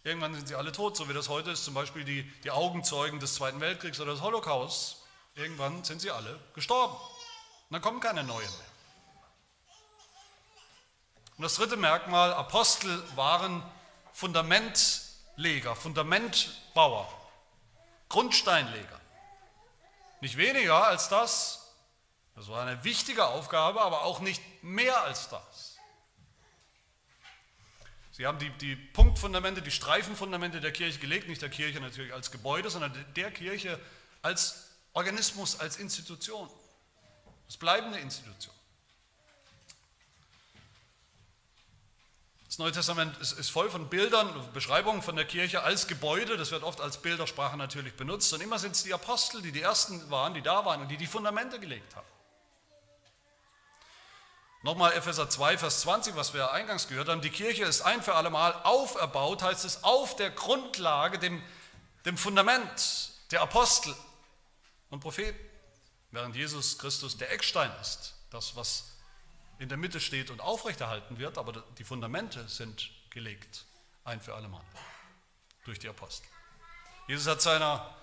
[0.03, 3.19] Irgendwann sind sie alle tot, so wie das heute ist, zum Beispiel die, die Augenzeugen
[3.19, 4.97] des Zweiten Weltkriegs oder des Holocaust.
[5.33, 6.93] Irgendwann sind sie alle gestorben.
[6.93, 8.75] Und dann kommen keine neuen mehr.
[11.37, 13.63] Und das dritte Merkmal, Apostel waren
[14.13, 15.01] Fundament
[15.35, 17.07] Leger, Fundamentbauer,
[18.09, 19.01] Grundsteinleger.
[20.21, 21.73] Nicht weniger als das,
[22.35, 25.77] das war eine wichtige Aufgabe, aber auch nicht mehr als das.
[28.11, 32.31] Sie haben die, die Punktfundamente, die Streifenfundamente der Kirche gelegt, nicht der Kirche natürlich als
[32.31, 33.77] Gebäude, sondern der Kirche
[34.21, 36.49] als Organismus, als Institution,
[37.45, 38.54] als bleibende Institution.
[42.55, 46.37] Das Neue Testament ist, voll von Bildern, Beschreibungen von der Kirche als Gebäude.
[46.37, 48.31] Das wird oft als Bildersprache natürlich benutzt.
[48.31, 50.95] Und immer sind es die Apostel, die die Ersten waren, die da waren und die
[50.95, 52.07] die Fundamente gelegt haben.
[54.63, 57.19] Nochmal Epheser 2, Vers 20, was wir eingangs gehört haben.
[57.19, 61.43] Die Kirche ist ein für alle Mal auferbaut, heißt es, auf der Grundlage, dem,
[62.05, 63.93] dem Fundament der Apostel
[64.91, 65.37] und Propheten.
[66.11, 68.94] Während Jesus Christus der Eckstein ist, das, was
[69.59, 73.65] in der Mitte steht und aufrechterhalten wird, aber die Fundamente sind gelegt,
[74.03, 74.61] ein für alle Mal,
[75.63, 76.27] durch die Apostel.
[77.07, 77.95] Jesus hat seiner,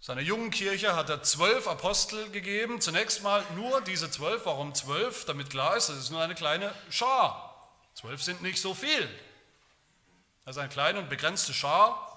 [0.00, 2.80] seiner jungen Kirche hat er zwölf Apostel gegeben.
[2.80, 4.44] Zunächst mal nur diese zwölf.
[4.44, 5.24] Warum zwölf?
[5.24, 7.48] Damit klar ist, das ist nur eine kleine Schar.
[7.94, 9.08] Zwölf sind nicht so viel.
[10.44, 12.08] Das ist eine kleine und begrenzte Schar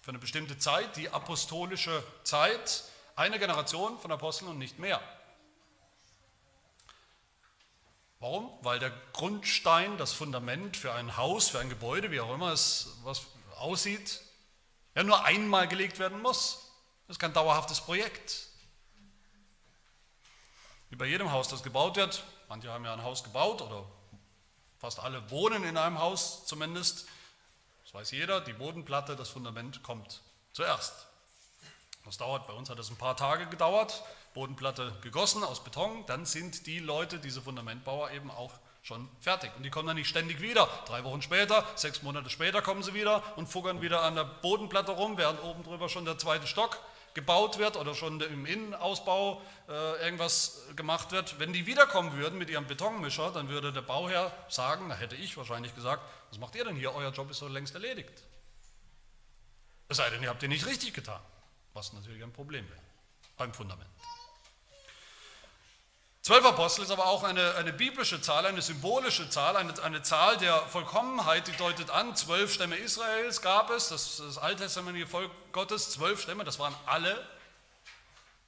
[0.00, 5.00] für eine bestimmte Zeit, die apostolische Zeit, eine Generation von Aposteln und nicht mehr.
[8.24, 8.50] Warum?
[8.62, 12.96] Weil der Grundstein, das Fundament für ein Haus, für ein Gebäude, wie auch immer es
[13.02, 14.22] was aussieht,
[14.94, 16.72] ja nur einmal gelegt werden muss.
[17.06, 18.46] Das ist kein dauerhaftes Projekt.
[20.88, 23.84] Wie bei jedem Haus, das gebaut wird, manche haben ja ein Haus gebaut oder
[24.78, 27.06] fast alle wohnen in einem Haus zumindest,
[27.84, 30.22] das weiß jeder, die Bodenplatte, das Fundament kommt
[30.54, 30.94] zuerst.
[32.06, 34.02] Das dauert, bei uns hat es ein paar Tage gedauert,
[34.34, 39.50] Bodenplatte gegossen aus Beton, dann sind die Leute, diese Fundamentbauer eben auch schon fertig.
[39.56, 40.68] Und die kommen dann nicht ständig wieder.
[40.86, 44.92] Drei Wochen später, sechs Monate später kommen sie wieder und fuggern wieder an der Bodenplatte
[44.92, 46.78] rum, während oben drüber schon der zweite Stock
[47.14, 51.38] gebaut wird oder schon im Innenausbau äh, irgendwas gemacht wird.
[51.38, 55.36] Wenn die wiederkommen würden mit ihrem Betonmischer, dann würde der Bauherr sagen, da hätte ich
[55.36, 56.92] wahrscheinlich gesagt, was macht ihr denn hier?
[56.92, 58.24] Euer Job ist so längst erledigt.
[59.88, 61.20] Es sei denn, ihr habt ihn nicht richtig getan,
[61.72, 62.80] was natürlich ein Problem wäre
[63.36, 63.93] beim Fundament.
[66.24, 70.38] Zwölf Apostel ist aber auch eine, eine biblische Zahl, eine symbolische Zahl, eine, eine Zahl
[70.38, 75.90] der Vollkommenheit, die deutet an, zwölf Stämme Israels gab es, das, das alttestamentliche Volk Gottes,
[75.90, 77.28] zwölf Stämme, das waren alle.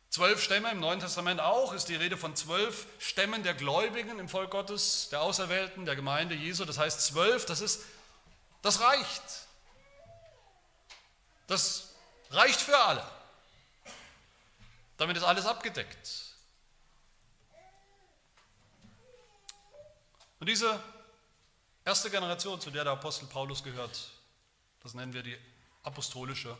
[0.08, 4.30] Zwölf Stämme im Neuen Testament auch, ist die Rede von zwölf Stämmen der Gläubigen im
[4.30, 6.64] Volk Gottes, der Auserwählten, der Gemeinde Jesu.
[6.64, 7.82] Das heißt zwölf, das ist,
[8.62, 9.22] das reicht.
[11.46, 11.90] Das
[12.30, 13.06] reicht für alle.
[14.96, 16.25] Damit ist alles abgedeckt.
[20.38, 20.82] Und diese
[21.84, 24.10] erste Generation, zu der der Apostel Paulus gehört,
[24.82, 25.38] das nennen wir die
[25.82, 26.56] apostolische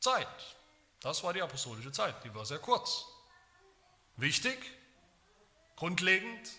[0.00, 0.56] Zeit.
[1.00, 3.06] Das war die apostolische Zeit, die war sehr kurz.
[4.16, 4.58] Wichtig,
[5.76, 6.50] grundlegend,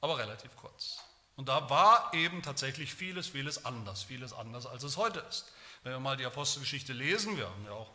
[0.00, 0.98] aber relativ kurz.
[1.36, 5.52] Und da war eben tatsächlich vieles, vieles anders, vieles anders, als es heute ist.
[5.82, 7.90] Wenn wir mal die Apostelgeschichte lesen, wir haben ja auch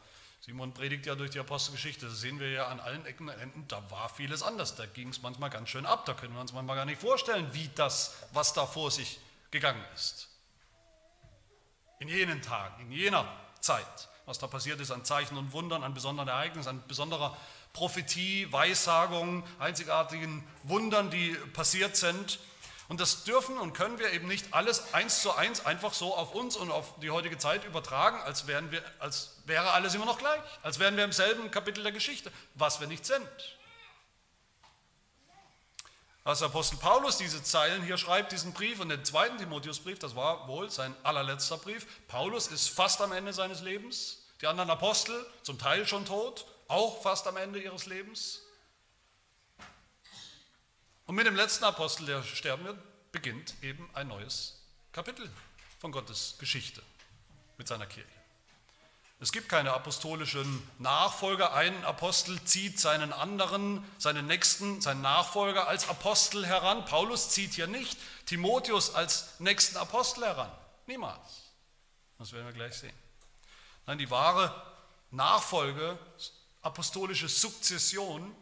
[0.46, 3.68] Simon predigt ja durch die Apostelgeschichte, das sehen wir ja an allen Ecken und Enden,
[3.68, 6.54] da war vieles anders, da ging es manchmal ganz schön ab, da können wir uns
[6.54, 10.28] manchmal gar nicht vorstellen, wie das, was da vor sich gegangen ist.
[11.98, 13.28] In jenen Tagen, in jener
[13.60, 17.36] Zeit, was da passiert ist an Zeichen und Wundern, an besonderen Ereignissen, an besonderer
[17.74, 22.38] Prophetie, Weissagung, einzigartigen Wundern, die passiert sind.
[22.88, 26.36] Und das dürfen und können wir eben nicht alles eins zu eins einfach so auf
[26.36, 30.20] uns und auf die heutige Zeit übertragen, als, wären wir, als wäre alles immer noch
[30.20, 33.28] gleich, als wären wir im selben Kapitel der Geschichte, was wir nicht sind.
[36.24, 40.48] Als Apostel Paulus diese Zeilen hier schreibt, diesen Brief und den zweiten Timotheusbrief, das war
[40.48, 41.86] wohl sein allerletzter Brief.
[42.08, 44.24] Paulus ist fast am Ende seines Lebens.
[44.42, 48.42] Die anderen Apostel, zum Teil schon tot, auch fast am Ende ihres Lebens.
[51.06, 55.30] Und mit dem letzten Apostel, der sterben wird, beginnt eben ein neues Kapitel
[55.80, 56.82] von Gottes Geschichte
[57.58, 58.10] mit seiner Kirche.
[59.20, 61.54] Es gibt keine apostolischen Nachfolger.
[61.54, 66.84] Ein Apostel zieht seinen anderen, seinen nächsten, seinen Nachfolger als Apostel heran.
[66.86, 70.52] Paulus zieht hier nicht Timotheus als nächsten Apostel heran.
[70.86, 71.54] Niemals.
[72.18, 72.94] Das werden wir gleich sehen.
[73.86, 74.54] Nein, die wahre
[75.12, 75.98] Nachfolge,
[76.62, 78.36] apostolische Sukzession,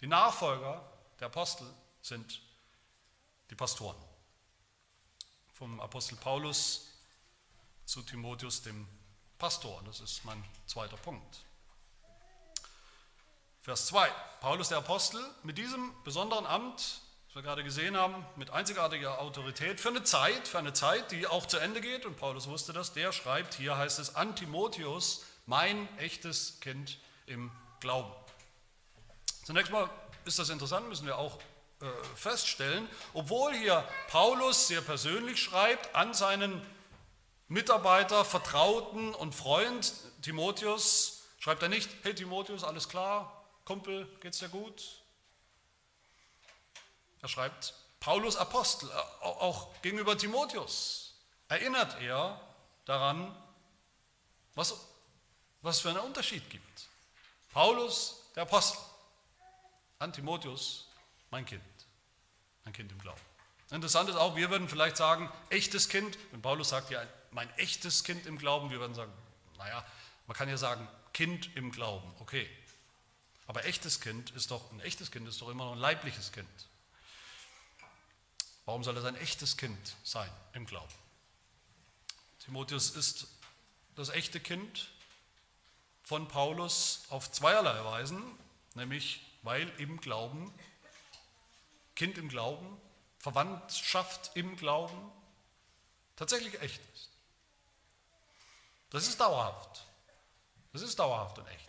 [0.00, 0.82] die Nachfolger
[1.20, 1.66] der Apostel
[2.06, 2.40] sind
[3.50, 3.96] die Pastoren.
[5.52, 6.88] Vom Apostel Paulus
[7.84, 8.86] zu Timotheus, dem
[9.38, 9.82] Pastor.
[9.86, 11.44] Das ist mein zweiter Punkt.
[13.62, 14.08] Vers 2.
[14.40, 19.80] Paulus der Apostel mit diesem besonderen Amt, das wir gerade gesehen haben, mit einzigartiger Autorität
[19.80, 22.92] für eine Zeit, für eine Zeit, die auch zu Ende geht, und Paulus wusste das,
[22.92, 27.50] der schreibt, hier heißt es, an Timotheus, mein echtes Kind im
[27.80, 28.12] Glauben.
[29.44, 29.90] Zunächst mal
[30.24, 31.40] ist das interessant, müssen wir auch
[32.14, 36.64] feststellen, obwohl hier Paulus sehr persönlich schreibt an seinen
[37.48, 44.48] Mitarbeiter, Vertrauten und Freund Timotheus, schreibt er nicht, hey Timotheus, alles klar, Kumpel, geht's dir
[44.48, 45.02] gut?
[47.22, 51.14] Er schreibt Paulus Apostel, auch gegenüber Timotheus,
[51.48, 52.40] erinnert er
[52.84, 53.36] daran,
[54.54, 54.74] was,
[55.62, 56.88] was für einen Unterschied gibt.
[57.52, 58.78] Paulus, der Apostel,
[59.98, 60.88] an Timotheus,
[61.30, 61.62] mein Kind,
[62.66, 63.20] ein Kind im Glauben.
[63.70, 68.04] Interessant ist auch, wir würden vielleicht sagen, echtes Kind, wenn Paulus sagt ja, mein echtes
[68.04, 69.12] Kind im Glauben, wir würden sagen,
[69.58, 69.84] naja,
[70.26, 72.48] man kann ja sagen, Kind im Glauben, okay.
[73.46, 76.48] Aber echtes Kind ist doch, ein echtes Kind ist doch immer noch ein leibliches Kind.
[78.64, 80.92] Warum soll es ein echtes Kind sein im Glauben?
[82.40, 83.28] Timotheus ist
[83.94, 84.90] das echte Kind
[86.02, 88.22] von Paulus auf zweierlei Weisen,
[88.74, 90.52] nämlich weil im Glauben,
[91.96, 92.80] Kind im Glauben,
[93.18, 95.10] Verwandtschaft im Glauben
[96.14, 97.10] tatsächlich echt ist.
[98.90, 99.84] Das ist dauerhaft.
[100.72, 101.68] Das ist dauerhaft und echt.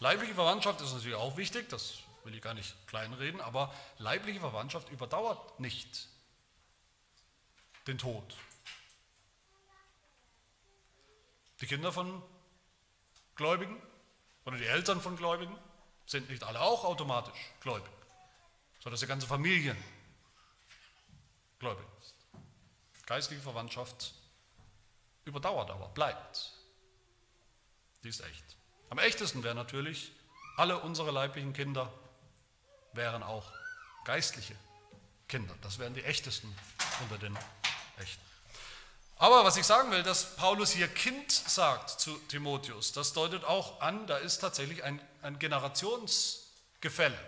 [0.00, 4.88] Leibliche Verwandtschaft ist natürlich auch wichtig, das will ich gar nicht kleinreden, aber leibliche Verwandtschaft
[4.90, 6.08] überdauert nicht
[7.86, 8.36] den Tod.
[11.60, 12.22] Die Kinder von
[13.34, 13.80] Gläubigen
[14.46, 15.56] oder die Eltern von Gläubigen
[16.06, 17.92] sind nicht alle auch automatisch gläubig,
[18.80, 19.76] sondern dass die ganze Familie
[21.58, 22.14] gläubig ist.
[23.06, 24.14] Geistliche Verwandtschaft
[25.24, 26.52] überdauert aber, bleibt.
[28.02, 28.56] Die ist echt.
[28.88, 30.12] Am echtesten wäre natürlich,
[30.56, 31.92] alle unsere leiblichen Kinder
[32.92, 33.52] wären auch
[34.04, 34.56] geistliche
[35.28, 35.54] Kinder.
[35.62, 36.54] Das wären die echtesten
[37.02, 37.38] unter den
[37.98, 38.24] echten.
[39.16, 43.80] Aber was ich sagen will, dass Paulus hier Kind sagt zu Timotheus, das deutet auch
[43.82, 47.18] an, da ist tatsächlich ein, ein Generationsgefälle.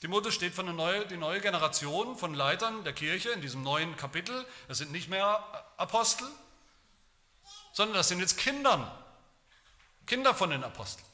[0.00, 3.96] Timotheus steht für eine neue, die neue Generation von Leitern der Kirche in diesem neuen
[3.96, 4.46] Kapitel.
[4.68, 5.44] Das sind nicht mehr
[5.76, 6.26] Apostel,
[7.72, 8.88] sondern das sind jetzt Kindern,
[10.06, 11.04] Kinder von den Aposteln.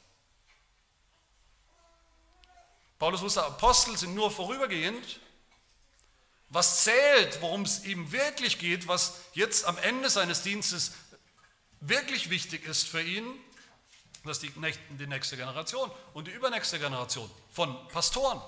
[2.99, 5.19] Paulus wusste, Apostel sind nur vorübergehend.
[6.49, 10.93] Was zählt, worum es ihm wirklich geht, was jetzt am Ende seines Dienstes
[11.81, 13.25] wirklich wichtig ist für ihn,
[14.23, 18.41] das ist die nächste Generation und die übernächste Generation von Pastoren.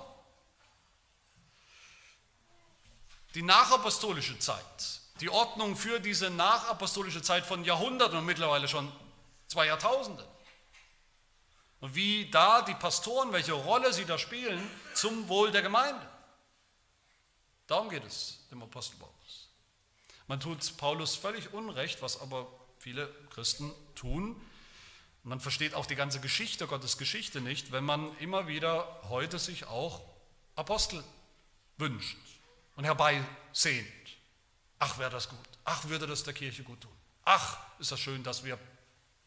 [3.34, 8.90] Die nachapostolische Zeit, die Ordnung für diese nachapostolische Zeit von Jahrhunderten und mittlerweile schon
[9.46, 10.26] zwei Jahrtausende.
[11.80, 16.00] Und wie da die Pastoren, welche Rolle sie da spielen zum Wohl der Gemeinde.
[17.66, 19.48] Darum geht es dem Apostel Paulus.
[20.26, 24.40] Man tut Paulus völlig Unrecht, was aber viele Christen tun.
[25.22, 29.66] Man versteht auch die ganze Geschichte, Gottes Geschichte nicht, wenn man immer wieder heute sich
[29.66, 30.00] auch
[30.56, 31.04] Apostel
[31.76, 32.16] wünscht
[32.78, 33.88] und herbeisehnt.
[34.78, 35.38] Ach, wäre das gut.
[35.64, 36.92] Ach, würde das der Kirche gut tun.
[37.24, 38.56] Ach, ist das schön, dass wir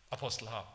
[0.10, 0.70] Apostel haben.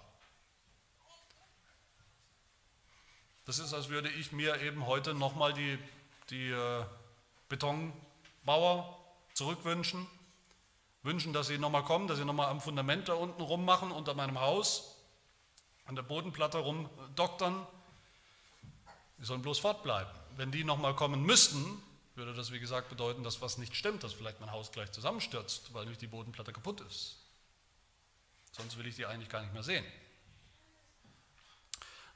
[3.47, 5.79] Das ist, als würde ich mir eben heute nochmal die,
[6.29, 6.85] die äh,
[7.49, 8.99] Betonbauer
[9.33, 10.07] zurückwünschen,
[11.03, 14.39] wünschen, dass sie nochmal kommen, dass sie nochmal am Fundament da unten rummachen, unter meinem
[14.39, 14.99] Haus,
[15.87, 17.67] an der Bodenplatte rumdoktern.
[19.19, 20.13] Die sollen bloß fortbleiben.
[20.37, 21.83] Wenn die nochmal kommen müssten,
[22.17, 25.75] würde das, wie gesagt, bedeuten, dass was nicht stimmt, dass vielleicht mein Haus gleich zusammenstürzt,
[25.75, 27.17] weil nämlich die Bodenplatte kaputt ist.
[28.53, 29.85] Sonst will ich die eigentlich gar nicht mehr sehen.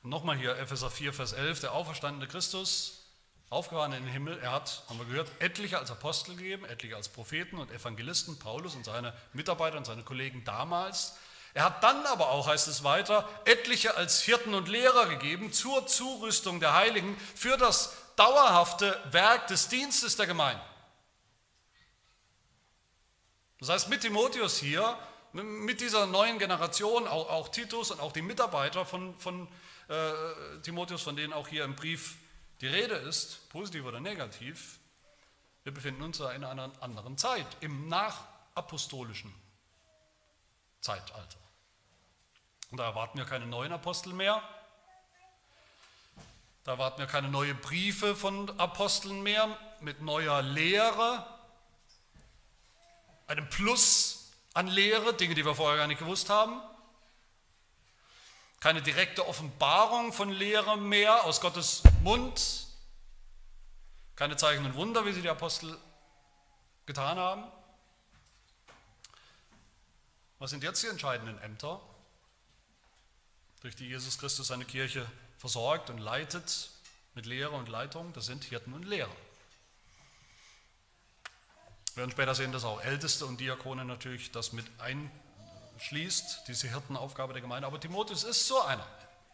[0.02, 3.04] Nochmal hier Epheser 4, Vers 11, der auferstandene Christus,
[3.50, 7.10] aufgefahren in den Himmel, er hat, haben wir gehört, etliche als Apostel gegeben, etliche als
[7.10, 11.16] Propheten und Evangelisten, Paulus und seine Mitarbeiter und seine Kollegen damals.
[11.52, 15.86] Er hat dann aber auch, heißt es weiter, etliche als Hirten und Lehrer gegeben zur
[15.86, 20.62] Zurüstung der Heiligen für das dauerhafte Werk des Dienstes der Gemeinde.
[23.58, 24.98] Das heißt, mit Timotheus hier,
[25.32, 29.48] mit dieser neuen Generation, auch, auch Titus und auch die Mitarbeiter von, von
[29.88, 30.12] äh,
[30.62, 32.16] Timotheus, von denen auch hier im Brief
[32.60, 34.78] die Rede ist, positiv oder negativ,
[35.62, 39.34] wir befinden uns in einer anderen Zeit, im nachapostolischen
[40.82, 41.38] Zeitalter.
[42.70, 44.42] Und da erwarten wir keine neuen Apostel mehr,
[46.64, 51.26] da erwarten wir keine neuen Briefe von Aposteln mehr mit neuer Lehre,
[53.26, 56.60] einem Plus an Lehre, Dinge, die wir vorher gar nicht gewusst haben
[58.60, 62.66] keine direkte Offenbarung von Lehre mehr aus Gottes Mund,
[64.16, 65.76] keine Zeichen und Wunder, wie sie die Apostel
[66.84, 67.44] getan haben.
[70.38, 71.80] Was sind jetzt die entscheidenden Ämter,
[73.62, 76.70] durch die Jesus Christus seine Kirche versorgt und leitet
[77.14, 78.12] mit Lehre und Leitung?
[78.12, 79.10] Das sind Hirten und Lehrer.
[81.94, 85.10] Wir werden später sehen, dass auch Älteste und Diakone natürlich das mit ein
[85.78, 87.66] schließt, diese Hirtenaufgabe der Gemeinde.
[87.66, 88.86] Aber Timotheus ist so einer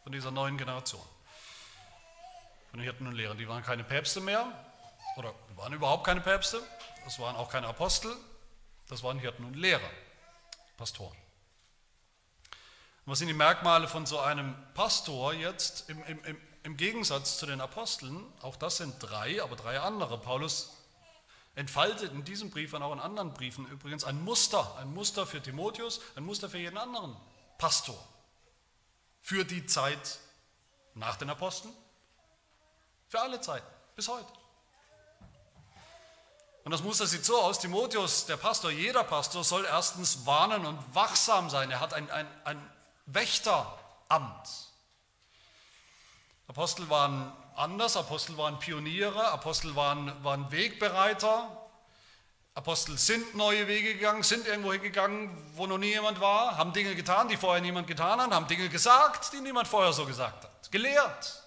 [0.05, 1.03] von dieser neuen Generation.
[2.71, 3.37] von den Hirten und Lehrern.
[3.37, 4.47] Die waren keine Päpste mehr,
[5.17, 6.63] oder waren überhaupt keine Päpste,
[7.05, 8.15] das waren auch keine Apostel,
[8.89, 9.91] das waren Hirten und Lehrer,
[10.77, 11.17] Pastoren.
[13.07, 17.47] Und was sind die Merkmale von so einem Pastor jetzt im, im, im Gegensatz zu
[17.47, 18.21] den Aposteln?
[18.43, 20.19] Auch das sind drei, aber drei andere.
[20.19, 20.73] Paulus
[21.55, 25.41] entfaltet in diesem Brief und auch in anderen Briefen übrigens ein Muster, ein Muster für
[25.41, 27.17] Timotheus, ein Muster für jeden anderen
[27.59, 27.97] Pastor.
[29.23, 30.19] Für die Zeit
[30.95, 31.73] nach den Aposteln,
[33.07, 34.33] für alle Zeiten, bis heute.
[36.65, 40.79] Und das Muster sieht so aus, Timotheus, der Pastor, jeder Pastor soll erstens warnen und
[40.93, 41.71] wachsam sein.
[41.71, 42.76] Er hat ein, ein, ein
[43.07, 44.49] Wächteramt.
[46.49, 51.49] Apostel waren anders, Apostel waren Pioniere, Apostel waren, waren Wegbereiter,
[52.55, 56.95] Apostel sind neue Wege gegangen, sind irgendwo hingegangen, wo noch nie jemand war, haben Dinge
[56.95, 60.73] getan, die vorher niemand getan hat, haben Dinge gesagt, die niemand vorher so gesagt hat,
[60.73, 61.43] gelehrt.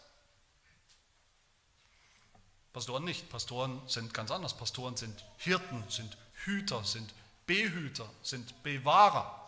[2.73, 3.29] Pastoren nicht.
[3.29, 4.53] Pastoren sind ganz anders.
[4.55, 7.13] Pastoren sind Hirten, sind Hüter, sind
[7.45, 9.38] Behüter, sind Bewahrer.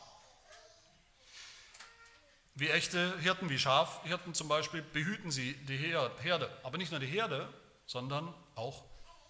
[2.56, 6.50] Wie echte Hirten, wie Schafhirten zum Beispiel, behüten sie die Herde.
[6.64, 7.52] Aber nicht nur die Herde,
[7.86, 8.84] sondern auch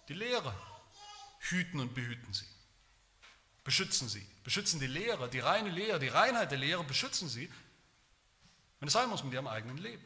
[0.08, 0.54] die Lehre.
[1.38, 2.46] Hüten und behüten sie.
[3.64, 4.26] Beschützen sie.
[4.44, 7.50] Beschützen die Lehre, die reine Lehre, die Reinheit der Lehre, beschützen sie,
[8.80, 10.04] wenn es sein muss, mit ihrem eigenen Leben.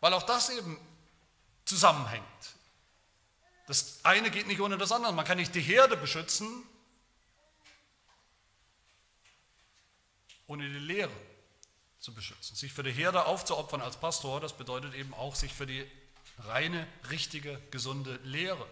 [0.00, 0.78] Weil auch das eben
[1.64, 2.24] zusammenhängt.
[3.66, 5.12] Das eine geht nicht ohne das andere.
[5.12, 6.62] Man kann nicht die Herde beschützen,
[10.46, 11.12] ohne die Lehre
[11.98, 12.54] zu beschützen.
[12.56, 15.84] Sich für die Herde aufzuopfern als Pastor, das bedeutet eben auch, sich für die
[16.46, 18.66] reine, richtige, gesunde Lehre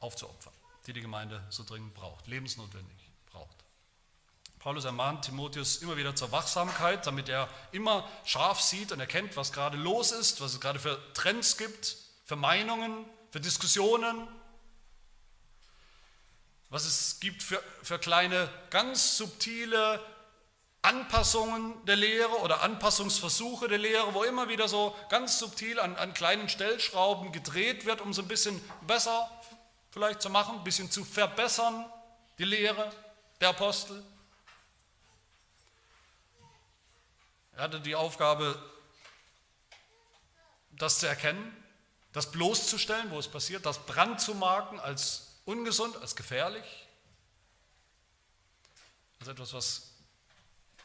[0.00, 0.52] aufzuopfern,
[0.86, 3.56] die die Gemeinde so dringend braucht, lebensnotwendig braucht.
[4.58, 9.52] Paulus ermahnt Timotheus immer wieder zur Wachsamkeit, damit er immer scharf sieht und erkennt, was
[9.52, 14.28] gerade los ist, was es gerade für Trends gibt, für Meinungen, für Diskussionen,
[16.70, 20.04] was es gibt für, für kleine, ganz subtile
[20.88, 26.14] Anpassungen der Lehre oder Anpassungsversuche der Lehre, wo immer wieder so ganz subtil an, an
[26.14, 29.30] kleinen Stellschrauben gedreht wird, um so ein bisschen besser
[29.90, 31.84] vielleicht zu machen, ein bisschen zu verbessern,
[32.38, 32.90] die Lehre
[33.38, 34.02] der Apostel.
[37.52, 38.58] Er hatte die Aufgabe,
[40.70, 41.54] das zu erkennen,
[42.14, 46.86] das bloßzustellen, wo es passiert, das Brand zu marken als ungesund, als gefährlich,
[49.20, 49.87] als etwas, was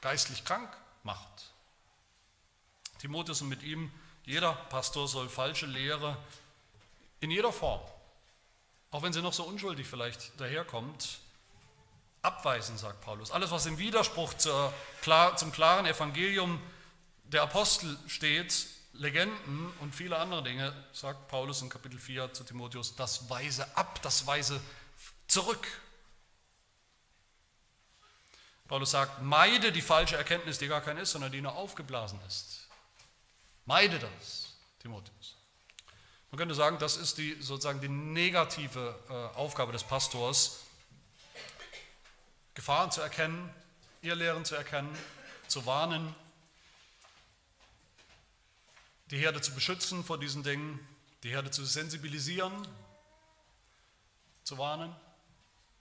[0.03, 0.69] geistlich krank
[1.03, 1.53] macht.
[2.99, 3.89] Timotheus und mit ihm,
[4.25, 6.17] jeder Pastor soll falsche Lehre
[7.21, 7.81] in jeder Form,
[8.91, 11.19] auch wenn sie noch so unschuldig vielleicht daherkommt,
[12.21, 13.31] abweisen, sagt Paulus.
[13.31, 14.73] Alles, was im Widerspruch zur,
[15.37, 16.61] zum klaren Evangelium
[17.23, 22.95] der Apostel steht, Legenden und viele andere Dinge, sagt Paulus in Kapitel 4 zu Timotheus,
[22.95, 24.61] das weise ab, das weise
[25.27, 25.65] zurück.
[28.67, 32.67] Paulus sagt, meide die falsche Erkenntnis, die gar keine ist, sondern die nur aufgeblasen ist.
[33.65, 35.35] Meide das, Timotheus.
[36.31, 40.61] Man könnte sagen, das ist die, sozusagen die negative äh, Aufgabe des Pastors,
[42.55, 43.53] Gefahren zu erkennen,
[44.01, 44.95] Irrlehren zu erkennen,
[45.47, 46.15] zu warnen,
[49.11, 50.79] die Herde zu beschützen vor diesen Dingen,
[51.23, 52.67] die Herde zu sensibilisieren,
[54.43, 54.93] zu warnen,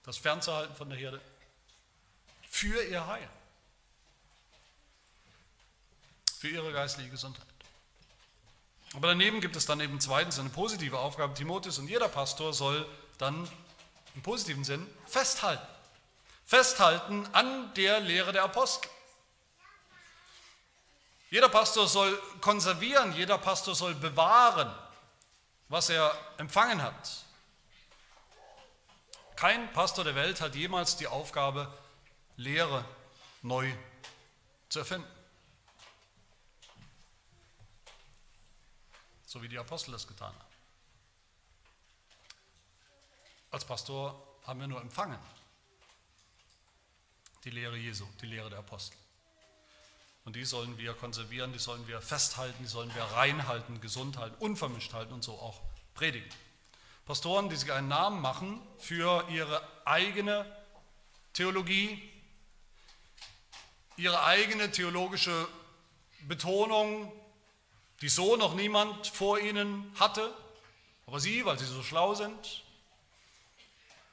[0.03, 1.21] das fernzuhalten von der Herde,
[2.53, 3.27] für ihr Heil,
[6.37, 7.47] für ihre geistliche Gesundheit.
[8.93, 11.33] Aber daneben gibt es dann eben zweitens eine positive Aufgabe.
[11.33, 12.87] Timotheus und jeder Pastor soll
[13.17, 13.49] dann
[14.13, 15.65] im positiven Sinn festhalten
[16.45, 18.87] festhalten an der Lehre der Apostel.
[21.31, 24.71] Jeder Pastor soll konservieren, jeder Pastor soll bewahren,
[25.69, 27.23] was er empfangen hat.
[29.35, 31.75] Kein Pastor der Welt hat jemals die Aufgabe,
[32.37, 32.85] Lehre
[33.41, 33.71] neu
[34.69, 35.07] zu erfinden.
[39.25, 40.53] So wie die Apostel das getan haben.
[43.51, 45.19] Als Pastor haben wir nur empfangen
[47.43, 48.97] die Lehre Jesu, die Lehre der Apostel.
[50.25, 54.35] Und die sollen wir konservieren, die sollen wir festhalten, die sollen wir reinhalten, gesund halten,
[54.39, 55.61] unvermischt halten und so auch
[55.93, 56.29] predigen.
[57.05, 60.45] Pastoren, die sich einen Namen machen für ihre eigene
[61.33, 62.01] Theologie,
[63.97, 65.47] ihre eigene theologische
[66.27, 67.11] Betonung,
[68.01, 70.33] die so noch niemand vor ihnen hatte,
[71.05, 72.63] aber sie, weil sie so schlau sind,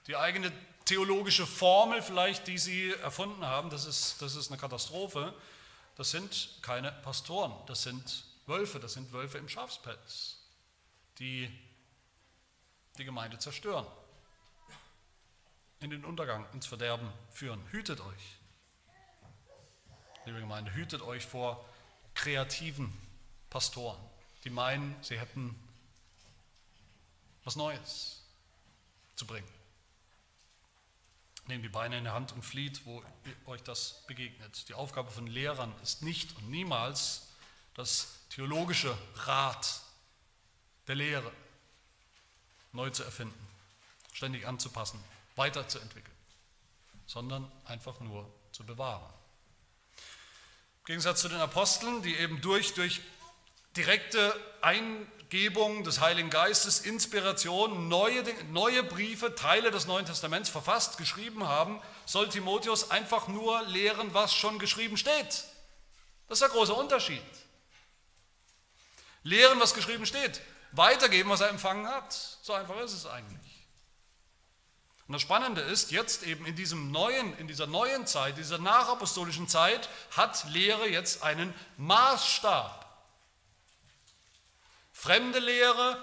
[0.06, 0.52] die eigene
[0.84, 5.34] theologische Formel vielleicht, die sie erfunden haben, das ist, das ist eine Katastrophe.
[6.00, 10.38] Das sind keine Pastoren, das sind Wölfe, das sind Wölfe im Schafspelz,
[11.18, 11.50] die
[12.96, 13.86] die Gemeinde zerstören,
[15.80, 17.62] in den Untergang, ins Verderben führen.
[17.70, 18.38] Hütet euch,
[20.24, 21.64] liebe Gemeinde, hütet euch vor
[22.14, 22.92] kreativen
[23.48, 24.00] Pastoren,
[24.44, 25.58] die meinen, sie hätten
[27.44, 28.22] was Neues
[29.16, 29.48] zu bringen.
[31.46, 33.02] Nehmt die Beine in der Hand und flieht, wo
[33.46, 34.68] euch das begegnet.
[34.68, 37.28] Die Aufgabe von Lehrern ist nicht und niemals
[37.74, 39.80] das theologische Rad
[40.86, 41.32] der Lehre
[42.72, 43.48] neu zu erfinden,
[44.12, 45.02] ständig anzupassen,
[45.34, 46.16] weiterzuentwickeln,
[47.06, 49.12] sondern einfach nur zu bewahren.
[50.80, 53.00] Im Gegensatz zu den Aposteln, die eben durch, durch
[53.76, 61.46] direkte Eingebung des Heiligen Geistes, Inspiration, neue, neue Briefe, Teile des Neuen Testaments verfasst, geschrieben
[61.46, 65.44] haben, soll Timotheus einfach nur lehren, was schon geschrieben steht.
[66.28, 67.22] Das ist der große Unterschied.
[69.22, 70.40] Lehren, was geschrieben steht.
[70.72, 72.12] Weitergeben, was er empfangen hat.
[72.42, 73.49] So einfach ist es eigentlich.
[75.10, 79.48] Und das Spannende ist, jetzt eben in diesem neuen, in dieser neuen Zeit, dieser nachapostolischen
[79.48, 82.86] Zeit, hat Lehre jetzt einen Maßstab.
[84.92, 85.98] Fremde Lehre,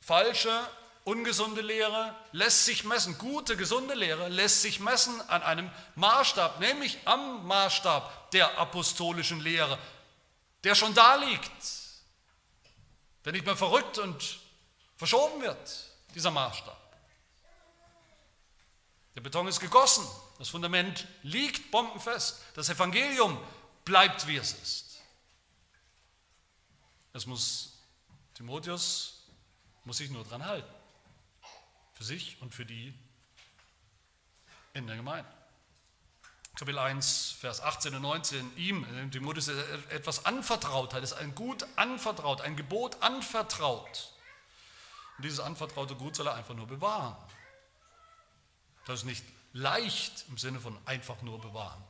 [0.00, 0.56] falsche,
[1.02, 3.18] ungesunde Lehre lässt sich messen.
[3.18, 9.76] Gute, gesunde Lehre lässt sich messen an einem Maßstab, nämlich am Maßstab der apostolischen Lehre,
[10.62, 11.50] der schon da liegt,
[13.24, 14.38] der nicht mehr verrückt und
[14.96, 16.75] verschoben wird, dieser Maßstab.
[19.16, 20.06] Der Beton ist gegossen,
[20.38, 23.40] das Fundament liegt bombenfest, das Evangelium
[23.84, 25.00] bleibt, wie es ist.
[27.12, 27.72] Das muss
[28.34, 29.22] Timotheus
[29.84, 30.70] muss sich nur dran halten.
[31.94, 32.92] Für sich und für die
[34.74, 35.30] in der Gemeinde.
[36.54, 42.42] Kapitel 1, Vers 18 und 19, ihm, Timotheus, etwas anvertraut hat, ist ein Gut anvertraut,
[42.42, 44.12] ein Gebot anvertraut.
[45.16, 47.16] Und dieses anvertraute Gut soll er einfach nur bewahren.
[48.86, 51.82] Das ist nicht leicht im Sinne von einfach nur bewahren,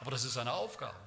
[0.00, 0.98] aber das ist seine Aufgabe.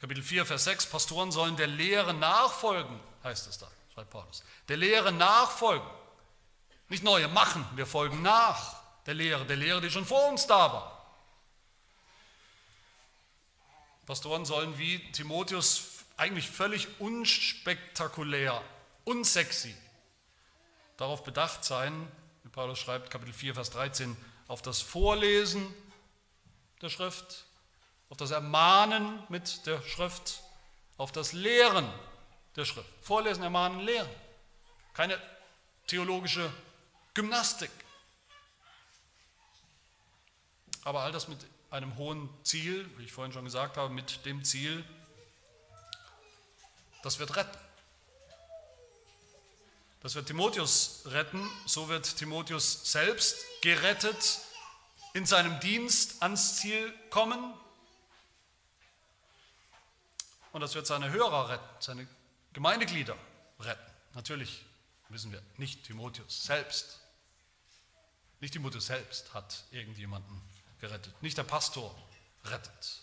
[0.00, 4.42] Kapitel 4, Vers 6, Pastoren sollen der Lehre nachfolgen, heißt es da, schreibt Paulus.
[4.68, 5.88] Der Lehre nachfolgen.
[6.88, 8.76] Nicht neue machen, wir folgen nach
[9.06, 11.06] der Lehre, der Lehre, die schon vor uns da war.
[14.04, 18.62] Pastoren sollen wie Timotheus eigentlich völlig unspektakulär,
[19.04, 19.76] unsexy
[20.96, 22.10] darauf bedacht sein,
[22.56, 24.16] Paulus schreibt, Kapitel 4, Vers 13,
[24.48, 25.74] auf das Vorlesen
[26.80, 27.44] der Schrift,
[28.08, 30.40] auf das Ermahnen mit der Schrift,
[30.96, 31.86] auf das Lehren
[32.56, 32.88] der Schrift.
[33.02, 34.08] Vorlesen, ermahnen, lehren.
[34.94, 35.20] Keine
[35.86, 36.50] theologische
[37.12, 37.70] Gymnastik.
[40.82, 44.42] Aber all das mit einem hohen Ziel, wie ich vorhin schon gesagt habe, mit dem
[44.44, 44.82] Ziel,
[47.02, 47.65] das wird retten.
[50.06, 54.38] Das wird Timotheus retten, so wird Timotheus selbst gerettet,
[55.14, 57.52] in seinem Dienst ans Ziel kommen,
[60.52, 62.06] und das wird seine Hörer retten, seine
[62.52, 63.16] Gemeindeglieder
[63.58, 63.92] retten.
[64.14, 64.64] Natürlich
[65.08, 67.00] wissen wir, nicht Timotheus selbst.
[68.38, 70.40] Nicht Timotheus selbst hat irgendjemanden
[70.78, 71.20] gerettet.
[71.20, 71.92] Nicht der Pastor
[72.44, 73.02] rettet.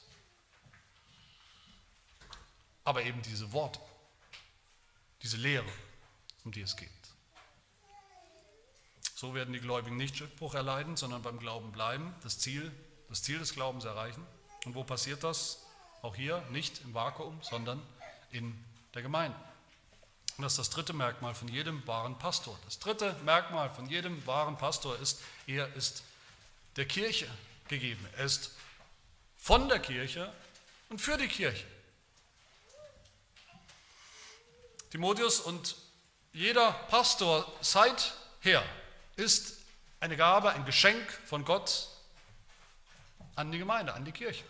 [2.86, 3.82] Aber eben diese Worte,
[5.22, 5.70] diese Lehre,
[6.44, 6.89] um die es geht.
[9.16, 12.72] So werden die Gläubigen nicht Schiffbruch erleiden, sondern beim Glauben bleiben, das Ziel,
[13.10, 14.26] das Ziel des Glaubens erreichen.
[14.66, 15.66] Und wo passiert das?
[16.02, 17.82] Auch hier nicht im Vakuum, sondern
[18.32, 18.54] in
[18.94, 19.38] der Gemeinde.
[20.38, 22.60] Und das ist das dritte Merkmal von jedem wahren Pastor.
[22.66, 26.04] Das dritte Merkmal von jedem wahren Pastor ist, er ist
[26.76, 27.30] der Kirche
[27.68, 28.06] gegeben.
[28.18, 28.52] Er ist
[29.38, 30.34] von der Kirche
[30.89, 31.66] und für die Kirche.
[34.89, 35.76] Timotheus und
[36.34, 38.64] jeder Pastor seither
[39.16, 39.58] ist
[40.00, 41.88] eine Gabe, ein Geschenk von Gott
[43.36, 44.44] an die Gemeinde, an die Kirche.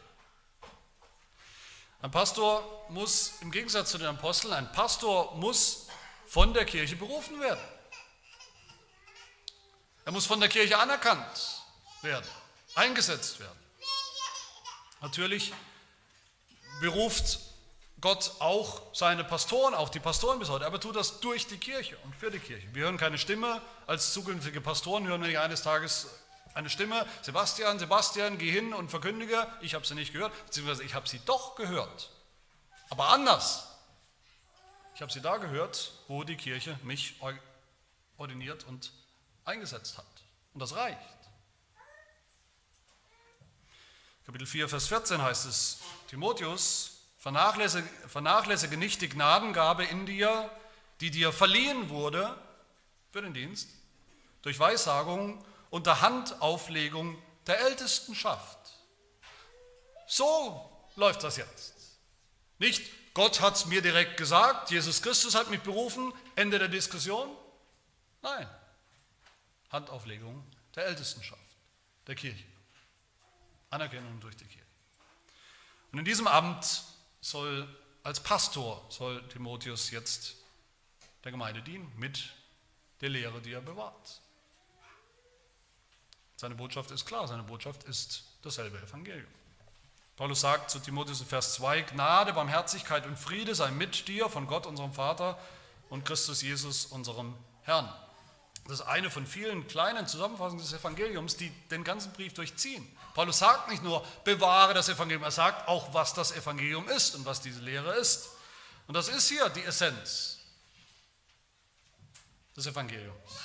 [2.01, 5.87] Ein Pastor muss, im Gegensatz zu den Aposteln, ein Pastor muss
[6.25, 7.61] von der Kirche berufen werden.
[10.05, 11.61] Er muss von der Kirche anerkannt
[12.01, 12.27] werden,
[12.75, 13.59] eingesetzt werden.
[15.01, 15.53] Natürlich
[16.81, 17.39] beruft
[18.03, 21.95] Gott auch seine Pastoren, auch die Pastoren bis heute, aber tut das durch die Kirche
[22.03, 22.67] und für die Kirche.
[22.75, 26.07] Wir hören keine Stimme, als zukünftige Pastoren hören wir eines Tages
[26.53, 30.95] eine Stimme, Sebastian, Sebastian, geh hin und verkündige, ich habe sie nicht gehört, beziehungsweise ich
[30.95, 32.09] habe sie doch gehört,
[32.89, 33.69] aber anders.
[34.95, 37.15] Ich habe sie da gehört, wo die Kirche mich
[38.17, 38.91] ordiniert und
[39.45, 40.05] eingesetzt hat.
[40.53, 40.99] Und das reicht.
[44.25, 45.79] Kapitel 4, Vers 14 heißt es,
[46.09, 46.92] Timotheus,
[47.23, 50.51] Vernachlässige, vernachlässige nicht die Gnadengabe in dir,
[50.99, 52.37] die dir verliehen wurde
[53.13, 53.69] für den Dienst,
[54.41, 57.17] durch Weissagung unter Handauflegung
[57.47, 58.59] der Ältestenschaft.
[60.05, 61.73] So läuft das jetzt.
[62.59, 67.29] Nicht, Gott hat es mir direkt gesagt, Jesus Christus hat mich berufen, Ende der Diskussion.
[68.21, 68.49] Nein,
[69.71, 70.45] Handauflegung
[70.75, 71.39] der Ältestenschaft,
[72.05, 72.43] der Kirche.
[73.69, 74.67] Anerkennung durch die Kirche.
[75.93, 76.91] Und in diesem Amt
[77.23, 77.67] soll
[78.03, 80.35] als Pastor soll Timotheus jetzt
[81.23, 82.33] der Gemeinde dienen mit
[82.99, 84.21] der Lehre, die er bewahrt.
[86.35, 89.31] Seine Botschaft ist klar, seine Botschaft ist dasselbe Evangelium.
[90.17, 94.45] Paulus sagt zu Timotheus in Vers 2, Gnade, Barmherzigkeit und Friede sei mit dir von
[94.45, 95.39] Gott, unserem Vater
[95.89, 97.89] und Christus Jesus, unserem Herrn.
[98.65, 102.87] Das ist eine von vielen kleinen Zusammenfassungen des Evangeliums, die den ganzen Brief durchziehen.
[103.13, 107.25] Paulus sagt nicht nur, bewahre das Evangelium, er sagt auch, was das Evangelium ist und
[107.25, 108.29] was diese Lehre ist.
[108.87, 110.39] Und das ist hier die Essenz
[112.55, 113.43] des Evangeliums.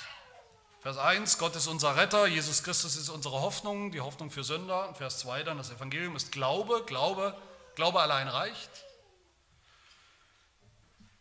[0.81, 4.87] Vers 1, Gott ist unser Retter, Jesus Christus ist unsere Hoffnung, die Hoffnung für Sünder.
[4.87, 7.39] Und Vers 2 dann, das Evangelium ist Glaube, Glaube,
[7.75, 8.69] Glaube allein reicht.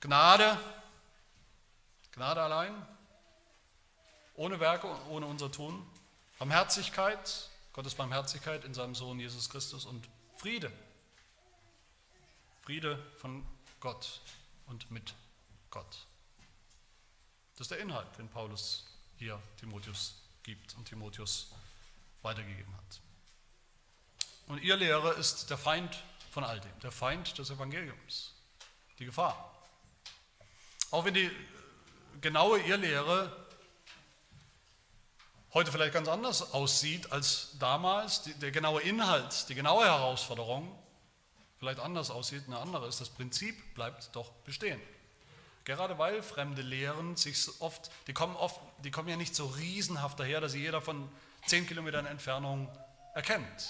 [0.01, 0.57] Gnade,
[2.12, 2.86] Gnade allein,
[4.39, 5.84] ohne Werke und ohne unser Tun.
[6.39, 10.72] Barmherzigkeit, Gottes Barmherzigkeit in seinem Sohn Jesus Christus und Friede.
[12.62, 13.45] Friede von
[13.80, 14.20] Gott
[14.66, 15.14] und mit
[15.70, 16.07] Gott.
[17.55, 18.86] Das ist der Inhalt, den Paulus
[19.16, 20.14] hier Timotheus
[20.45, 21.51] gibt und Timotheus
[22.22, 23.01] weitergegeben hat.
[24.47, 28.34] Und ihr Lehre ist der Feind von all dem, der Feind des Evangeliums,
[29.01, 29.53] die Gefahr.
[30.93, 31.30] Auch wenn die
[32.20, 33.47] genaue Irrlehre
[35.55, 40.70] heute vielleicht ganz anders aussieht als damals, der genaue Inhalt, die genaue Herausforderung
[41.59, 44.80] vielleicht anders aussieht, eine andere ist, das Prinzip bleibt doch bestehen.
[45.64, 50.18] Gerade weil fremde Lehren sich oft, die kommen oft, die kommen ja nicht so riesenhaft
[50.18, 51.09] daher, dass sie jeder von
[51.46, 52.68] zehn Kilometern Entfernung
[53.14, 53.68] erkennt.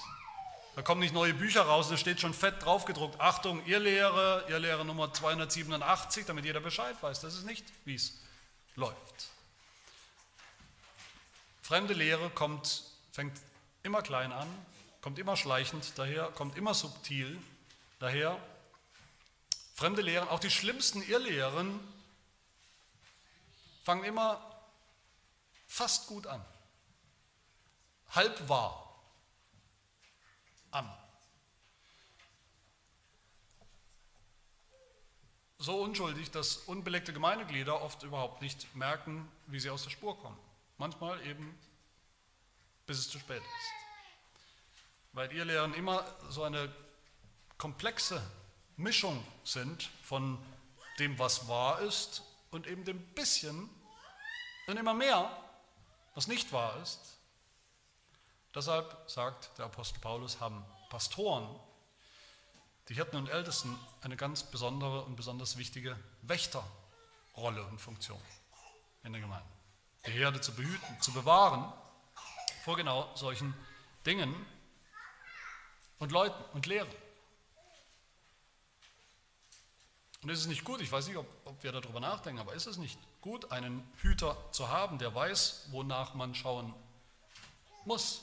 [0.76, 4.44] Da kommen nicht neue Bücher raus, da steht schon fett drauf gedruckt, Achtung, ihr Lehre,
[4.48, 7.20] ihr Lehre Nummer 287, damit jeder Bescheid weiß.
[7.20, 8.20] Das ist nicht, wie es
[8.76, 9.30] läuft.
[11.68, 13.38] Fremde Lehre kommt, fängt
[13.82, 14.48] immer klein an,
[15.02, 17.38] kommt immer schleichend daher, kommt immer subtil
[17.98, 18.40] daher
[19.74, 21.78] Fremde Lehren, auch die schlimmsten Irrlehren,
[23.84, 24.40] fangen immer
[25.66, 26.42] fast gut an.
[28.12, 28.98] Halb wahr
[30.70, 30.90] an.
[35.58, 40.47] So unschuldig, dass unbelegte Gemeindeglieder oft überhaupt nicht merken, wie sie aus der Spur kommen.
[40.78, 41.58] Manchmal eben,
[42.86, 43.70] bis es zu spät ist.
[45.12, 46.72] Weil ihr Lehren immer so eine
[47.58, 48.22] komplexe
[48.76, 50.38] Mischung sind von
[51.00, 52.22] dem, was wahr ist
[52.52, 53.68] und eben dem bisschen
[54.68, 55.30] und immer mehr,
[56.14, 57.18] was nicht wahr ist.
[58.54, 61.58] Deshalb sagt der Apostel Paulus, haben Pastoren,
[62.88, 68.20] die Hirten und Ältesten, eine ganz besondere und besonders wichtige Wächterrolle und Funktion
[69.02, 69.57] in der Gemeinde.
[70.08, 71.70] Die Herde zu behüten, zu bewahren
[72.64, 73.54] vor genau solchen
[74.06, 74.34] Dingen
[75.98, 76.88] und Leuten und Lehren.
[80.22, 82.66] Und ist es nicht gut, ich weiß nicht, ob, ob wir darüber nachdenken, aber ist
[82.66, 86.74] es nicht gut, einen Hüter zu haben, der weiß, wonach man schauen
[87.84, 88.22] muss?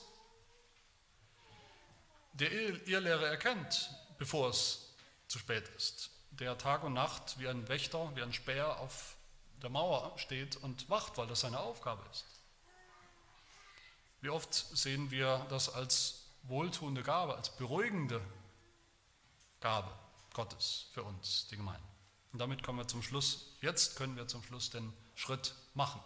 [2.33, 4.91] Der Irrlehre erkennt, bevor es
[5.27, 6.09] zu spät ist.
[6.31, 9.14] Der Tag und Nacht wie ein Wächter, wie ein Späher auf
[9.65, 12.23] der Mauer steht und wacht, weil das seine Aufgabe ist.
[14.21, 18.21] Wie oft sehen wir das als wohltuende Gabe, als beruhigende
[19.61, 19.91] Gabe.
[20.33, 21.81] Gottes für uns, die Gemeinde.
[22.31, 23.55] Und damit kommen wir zum Schluss.
[23.61, 25.99] Jetzt können wir zum Schluss den Schritt machen.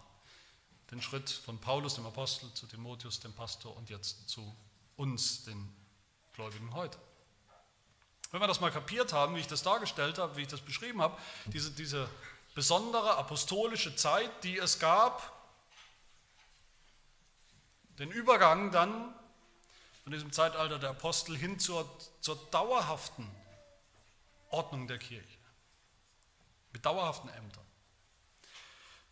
[0.91, 4.55] Den Schritt von Paulus, dem Apostel, zu Timotheus, dem Pastor und jetzt zu
[4.95, 5.75] uns, den
[6.31, 6.97] Gläubigen heute.
[8.31, 11.01] Wenn wir das mal kapiert haben, wie ich das dargestellt habe, wie ich das beschrieben
[11.01, 12.07] habe, diese, diese
[12.59, 15.31] besondere apostolische Zeit, die es gab,
[17.99, 19.15] den Übergang dann
[20.03, 21.89] von diesem Zeitalter der Apostel hin zur,
[22.19, 23.25] zur dauerhaften
[24.49, 25.39] Ordnung der Kirche,
[26.73, 27.65] mit dauerhaften Ämtern.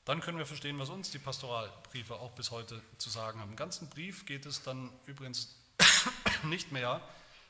[0.03, 3.51] Dann können wir verstehen, was uns die Pastoralbriefe auch bis heute zu sagen haben.
[3.51, 5.55] Im ganzen Brief geht es dann übrigens
[6.43, 6.99] nicht mehr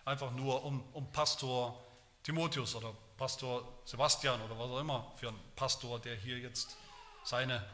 [0.06, 1.84] einfach nur um, um Pastor
[2.28, 6.76] Timotheus oder Pastor Sebastian oder was auch immer für einen Pastor, der hier jetzt
[7.24, 7.66] seine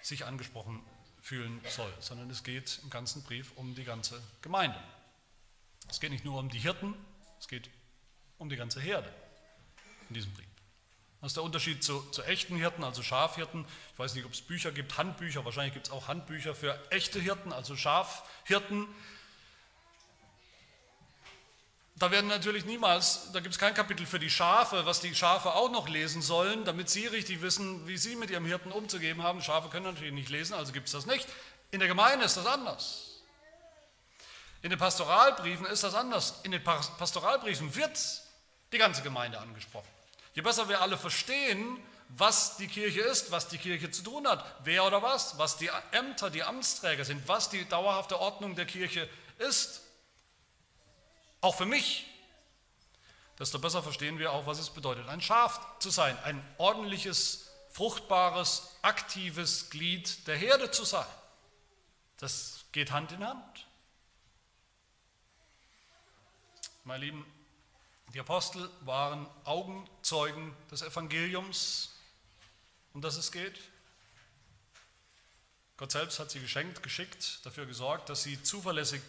[0.00, 0.82] sich angesprochen
[1.20, 4.82] fühlen soll, sondern es geht im ganzen Brief um die ganze Gemeinde.
[5.90, 6.94] Es geht nicht nur um die Hirten,
[7.38, 7.68] es geht
[8.38, 9.12] um die ganze Herde
[10.08, 10.48] in diesem Brief.
[11.20, 13.66] Das ist der Unterschied zu, zu, echten Hirten, also Schafhirten.
[13.92, 17.20] Ich weiß nicht, ob es Bücher gibt, Handbücher, wahrscheinlich gibt es auch Handbücher für echte
[17.20, 18.86] Hirten, also Schafhirten.
[21.96, 25.54] Da werden natürlich niemals, da gibt es kein Kapitel für die Schafe, was die Schafe
[25.54, 29.42] auch noch lesen sollen, damit sie richtig wissen, wie sie mit ihrem Hirten umzugeben haben.
[29.42, 31.28] Schafe können natürlich nicht lesen, also gibt es das nicht.
[31.70, 33.22] In der Gemeinde ist das anders.
[34.62, 36.40] In den Pastoralbriefen ist das anders.
[36.42, 37.96] In den Pastoralbriefen wird
[38.72, 39.88] die ganze Gemeinde angesprochen.
[40.32, 41.78] Je besser wir alle verstehen,
[42.08, 45.70] was die Kirche ist, was die Kirche zu tun hat, wer oder was, was die
[45.92, 49.83] Ämter, die Amtsträger sind, was die dauerhafte Ordnung der Kirche ist,
[51.44, 52.06] auch für mich,
[53.38, 58.76] desto besser verstehen wir auch, was es bedeutet, ein Schaf zu sein, ein ordentliches, fruchtbares,
[58.80, 61.06] aktives Glied der Herde zu sein.
[62.16, 63.66] Das geht Hand in Hand.
[66.84, 67.26] Meine Lieben,
[68.14, 71.94] die Apostel waren Augenzeugen des Evangeliums,
[72.94, 73.58] um das es geht.
[75.76, 79.02] Gott selbst hat sie geschenkt, geschickt, dafür gesorgt, dass sie zuverlässig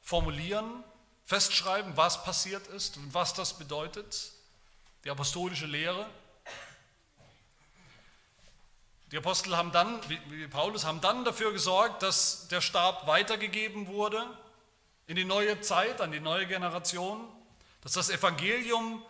[0.00, 0.82] formulieren,
[1.32, 4.32] festschreiben, was passiert ist und was das bedeutet.
[5.02, 6.04] Die apostolische Lehre.
[9.10, 14.26] Die Apostel haben dann, wie Paulus, haben dann dafür gesorgt, dass der Stab weitergegeben wurde
[15.06, 17.26] in die neue Zeit, an die neue Generation,
[17.80, 19.02] dass das Evangelium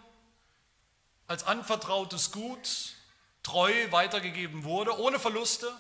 [1.27, 2.95] als anvertrautes Gut
[3.43, 5.73] treu weitergegeben wurde, ohne Verluste,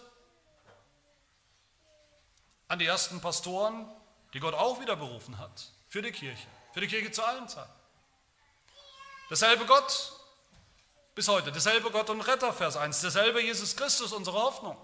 [2.67, 3.89] an die ersten Pastoren,
[4.35, 7.71] die Gott auch wieder berufen hat, für die Kirche, für die Kirche zu allen Zeiten.
[9.29, 10.19] Derselbe Gott
[11.15, 14.75] bis heute, derselbe Gott und Retter, Vers 1, derselbe Jesus Christus, unsere Hoffnung.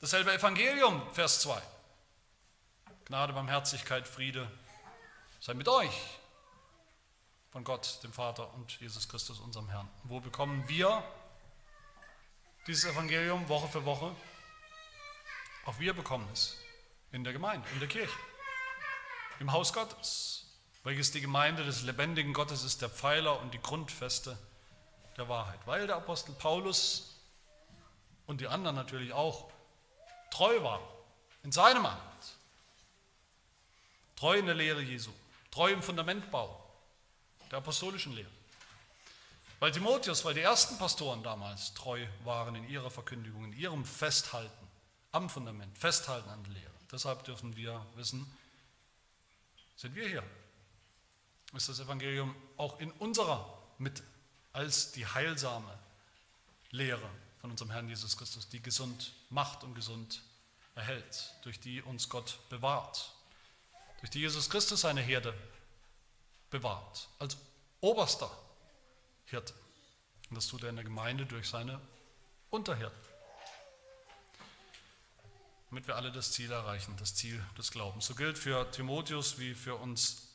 [0.00, 1.60] Dasselbe Evangelium, Vers 2.
[3.06, 4.48] Gnade, Barmherzigkeit, Friede
[5.40, 6.20] sei mit euch
[7.50, 9.90] von Gott, dem Vater und Jesus Christus, unserem Herrn.
[10.04, 11.02] Wo bekommen wir
[12.68, 14.14] dieses Evangelium Woche für Woche?
[15.64, 16.56] Auch wir bekommen es
[17.10, 18.14] in der Gemeinde, in der Kirche,
[19.40, 20.46] im Haus Gottes,
[20.82, 24.38] welches die Gemeinde des lebendigen Gottes ist, der Pfeiler und die Grundfeste
[25.16, 25.58] der Wahrheit.
[25.66, 27.16] Weil der Apostel Paulus
[28.26, 29.50] und die anderen natürlich auch
[30.30, 30.82] treu waren
[31.42, 32.36] in seinem Amt,
[34.16, 35.10] treu in der Lehre Jesu,
[35.50, 36.60] treu im Fundamentbau
[37.50, 38.30] der apostolischen Lehre.
[39.60, 44.68] Weil Timotheus, weil die ersten Pastoren damals treu waren in ihrer Verkündigung, in ihrem Festhalten
[45.12, 46.72] am Fundament, Festhalten an der Lehre.
[46.90, 48.26] Deshalb dürfen wir wissen,
[49.76, 50.22] sind wir hier.
[51.54, 54.02] Ist das Evangelium auch in unserer Mitte
[54.52, 55.78] als die heilsame
[56.70, 57.08] Lehre
[57.40, 60.22] von unserem Herrn Jesus Christus, die gesund macht und gesund
[60.74, 63.14] erhält, durch die uns Gott bewahrt
[64.04, 65.32] durch die Jesus Christus seine Herde
[66.50, 67.38] bewahrt, als
[67.80, 68.30] oberster
[69.24, 69.54] Hirte.
[70.28, 71.80] Und das tut er in der Gemeinde durch seine
[72.50, 73.13] Unterhirten.
[75.74, 78.06] Damit wir alle das Ziel erreichen, das Ziel des Glaubens.
[78.06, 80.28] So gilt für Timotheus wie für uns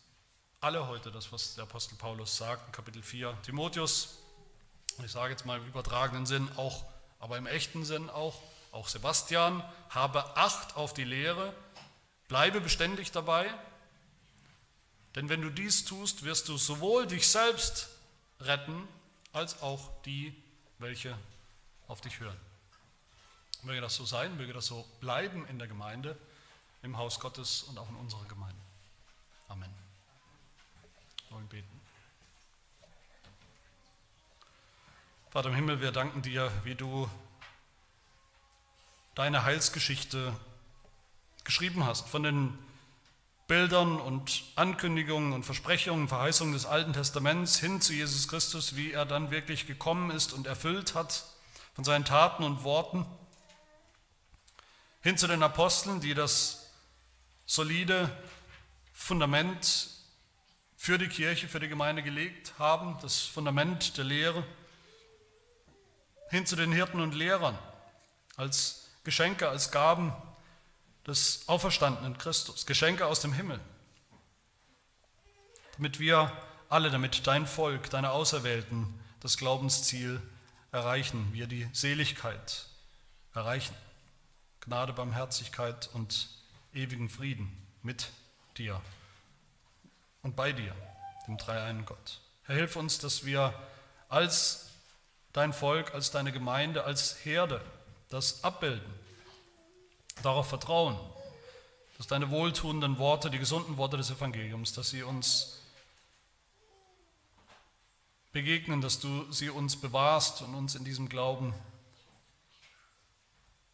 [0.60, 3.38] alle heute das, was der Apostel Paulus sagt in Kapitel 4.
[3.44, 4.18] Timotheus,
[5.02, 6.84] ich sage jetzt mal im übertragenen Sinn, auch,
[7.22, 8.42] aber im echten Sinn auch,
[8.74, 11.54] auch Sebastian, habe Acht auf die Lehre,
[12.28, 13.50] Bleibe beständig dabei,
[15.16, 17.88] denn wenn du dies tust, wirst du sowohl dich selbst
[18.42, 18.86] retten,
[19.32, 20.36] als auch die,
[20.80, 21.18] welche
[21.88, 22.49] auf dich hören.
[23.64, 26.18] Möge das so sein, möge das so bleiben in der Gemeinde,
[26.82, 28.62] im Haus Gottes und auch in unserer Gemeinde.
[29.50, 29.70] Amen.
[31.30, 31.82] Wollen beten.
[35.30, 37.10] Vater im Himmel, wir danken dir, wie du
[39.14, 40.34] deine Heilsgeschichte
[41.44, 42.58] geschrieben hast, von den
[43.48, 49.06] Bildern und Ankündigungen und Versprechungen, Verheißungen des Alten Testaments hin zu Jesus Christus, wie er
[49.06, 51.26] dann wirklich gekommen ist und erfüllt hat
[51.74, 53.06] von seinen Taten und Worten,
[55.02, 56.70] hin zu den Aposteln, die das
[57.46, 58.10] solide
[58.94, 59.90] Fundament
[60.76, 64.46] für die Kirche, für die Gemeinde gelegt haben, das Fundament der Lehre,
[66.30, 67.58] hin zu den Hirten und Lehrern
[68.36, 70.14] als Geschenke, als Gaben
[71.08, 73.60] des auferstandenen Christus, Geschenke aus dem Himmel,
[75.76, 76.32] damit wir
[76.70, 80.22] alle, damit dein Volk, deine Auserwählten das Glaubensziel
[80.72, 82.68] erreichen, wir die Seligkeit
[83.34, 83.76] erreichen.
[84.62, 86.30] Gnade, Barmherzigkeit und
[86.74, 87.52] ewigen Frieden
[87.82, 88.12] mit
[88.58, 88.82] dir
[90.22, 90.76] und bei dir,
[91.28, 92.20] dem dreieinen Gott.
[92.44, 93.54] Herr, hilf uns, dass wir
[94.10, 94.68] als
[95.34, 97.62] dein Volk, als deine Gemeinde, als Herde
[98.10, 98.94] das abbilden
[100.24, 100.98] darauf vertrauen,
[101.98, 105.62] dass deine wohltuenden Worte, die gesunden Worte des Evangeliums, dass sie uns
[108.32, 111.54] begegnen, dass du sie uns bewahrst und uns in diesem Glauben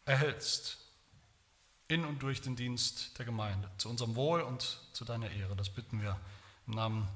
[0.06, 0.78] erhältst,
[1.88, 5.54] in und durch den Dienst der Gemeinde, zu unserem Wohl und zu deiner Ehre.
[5.54, 6.18] Das bitten wir
[6.66, 7.08] im Namen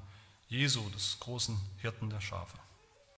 [0.47, 2.57] Jesu, des großen Hirten der Schafe.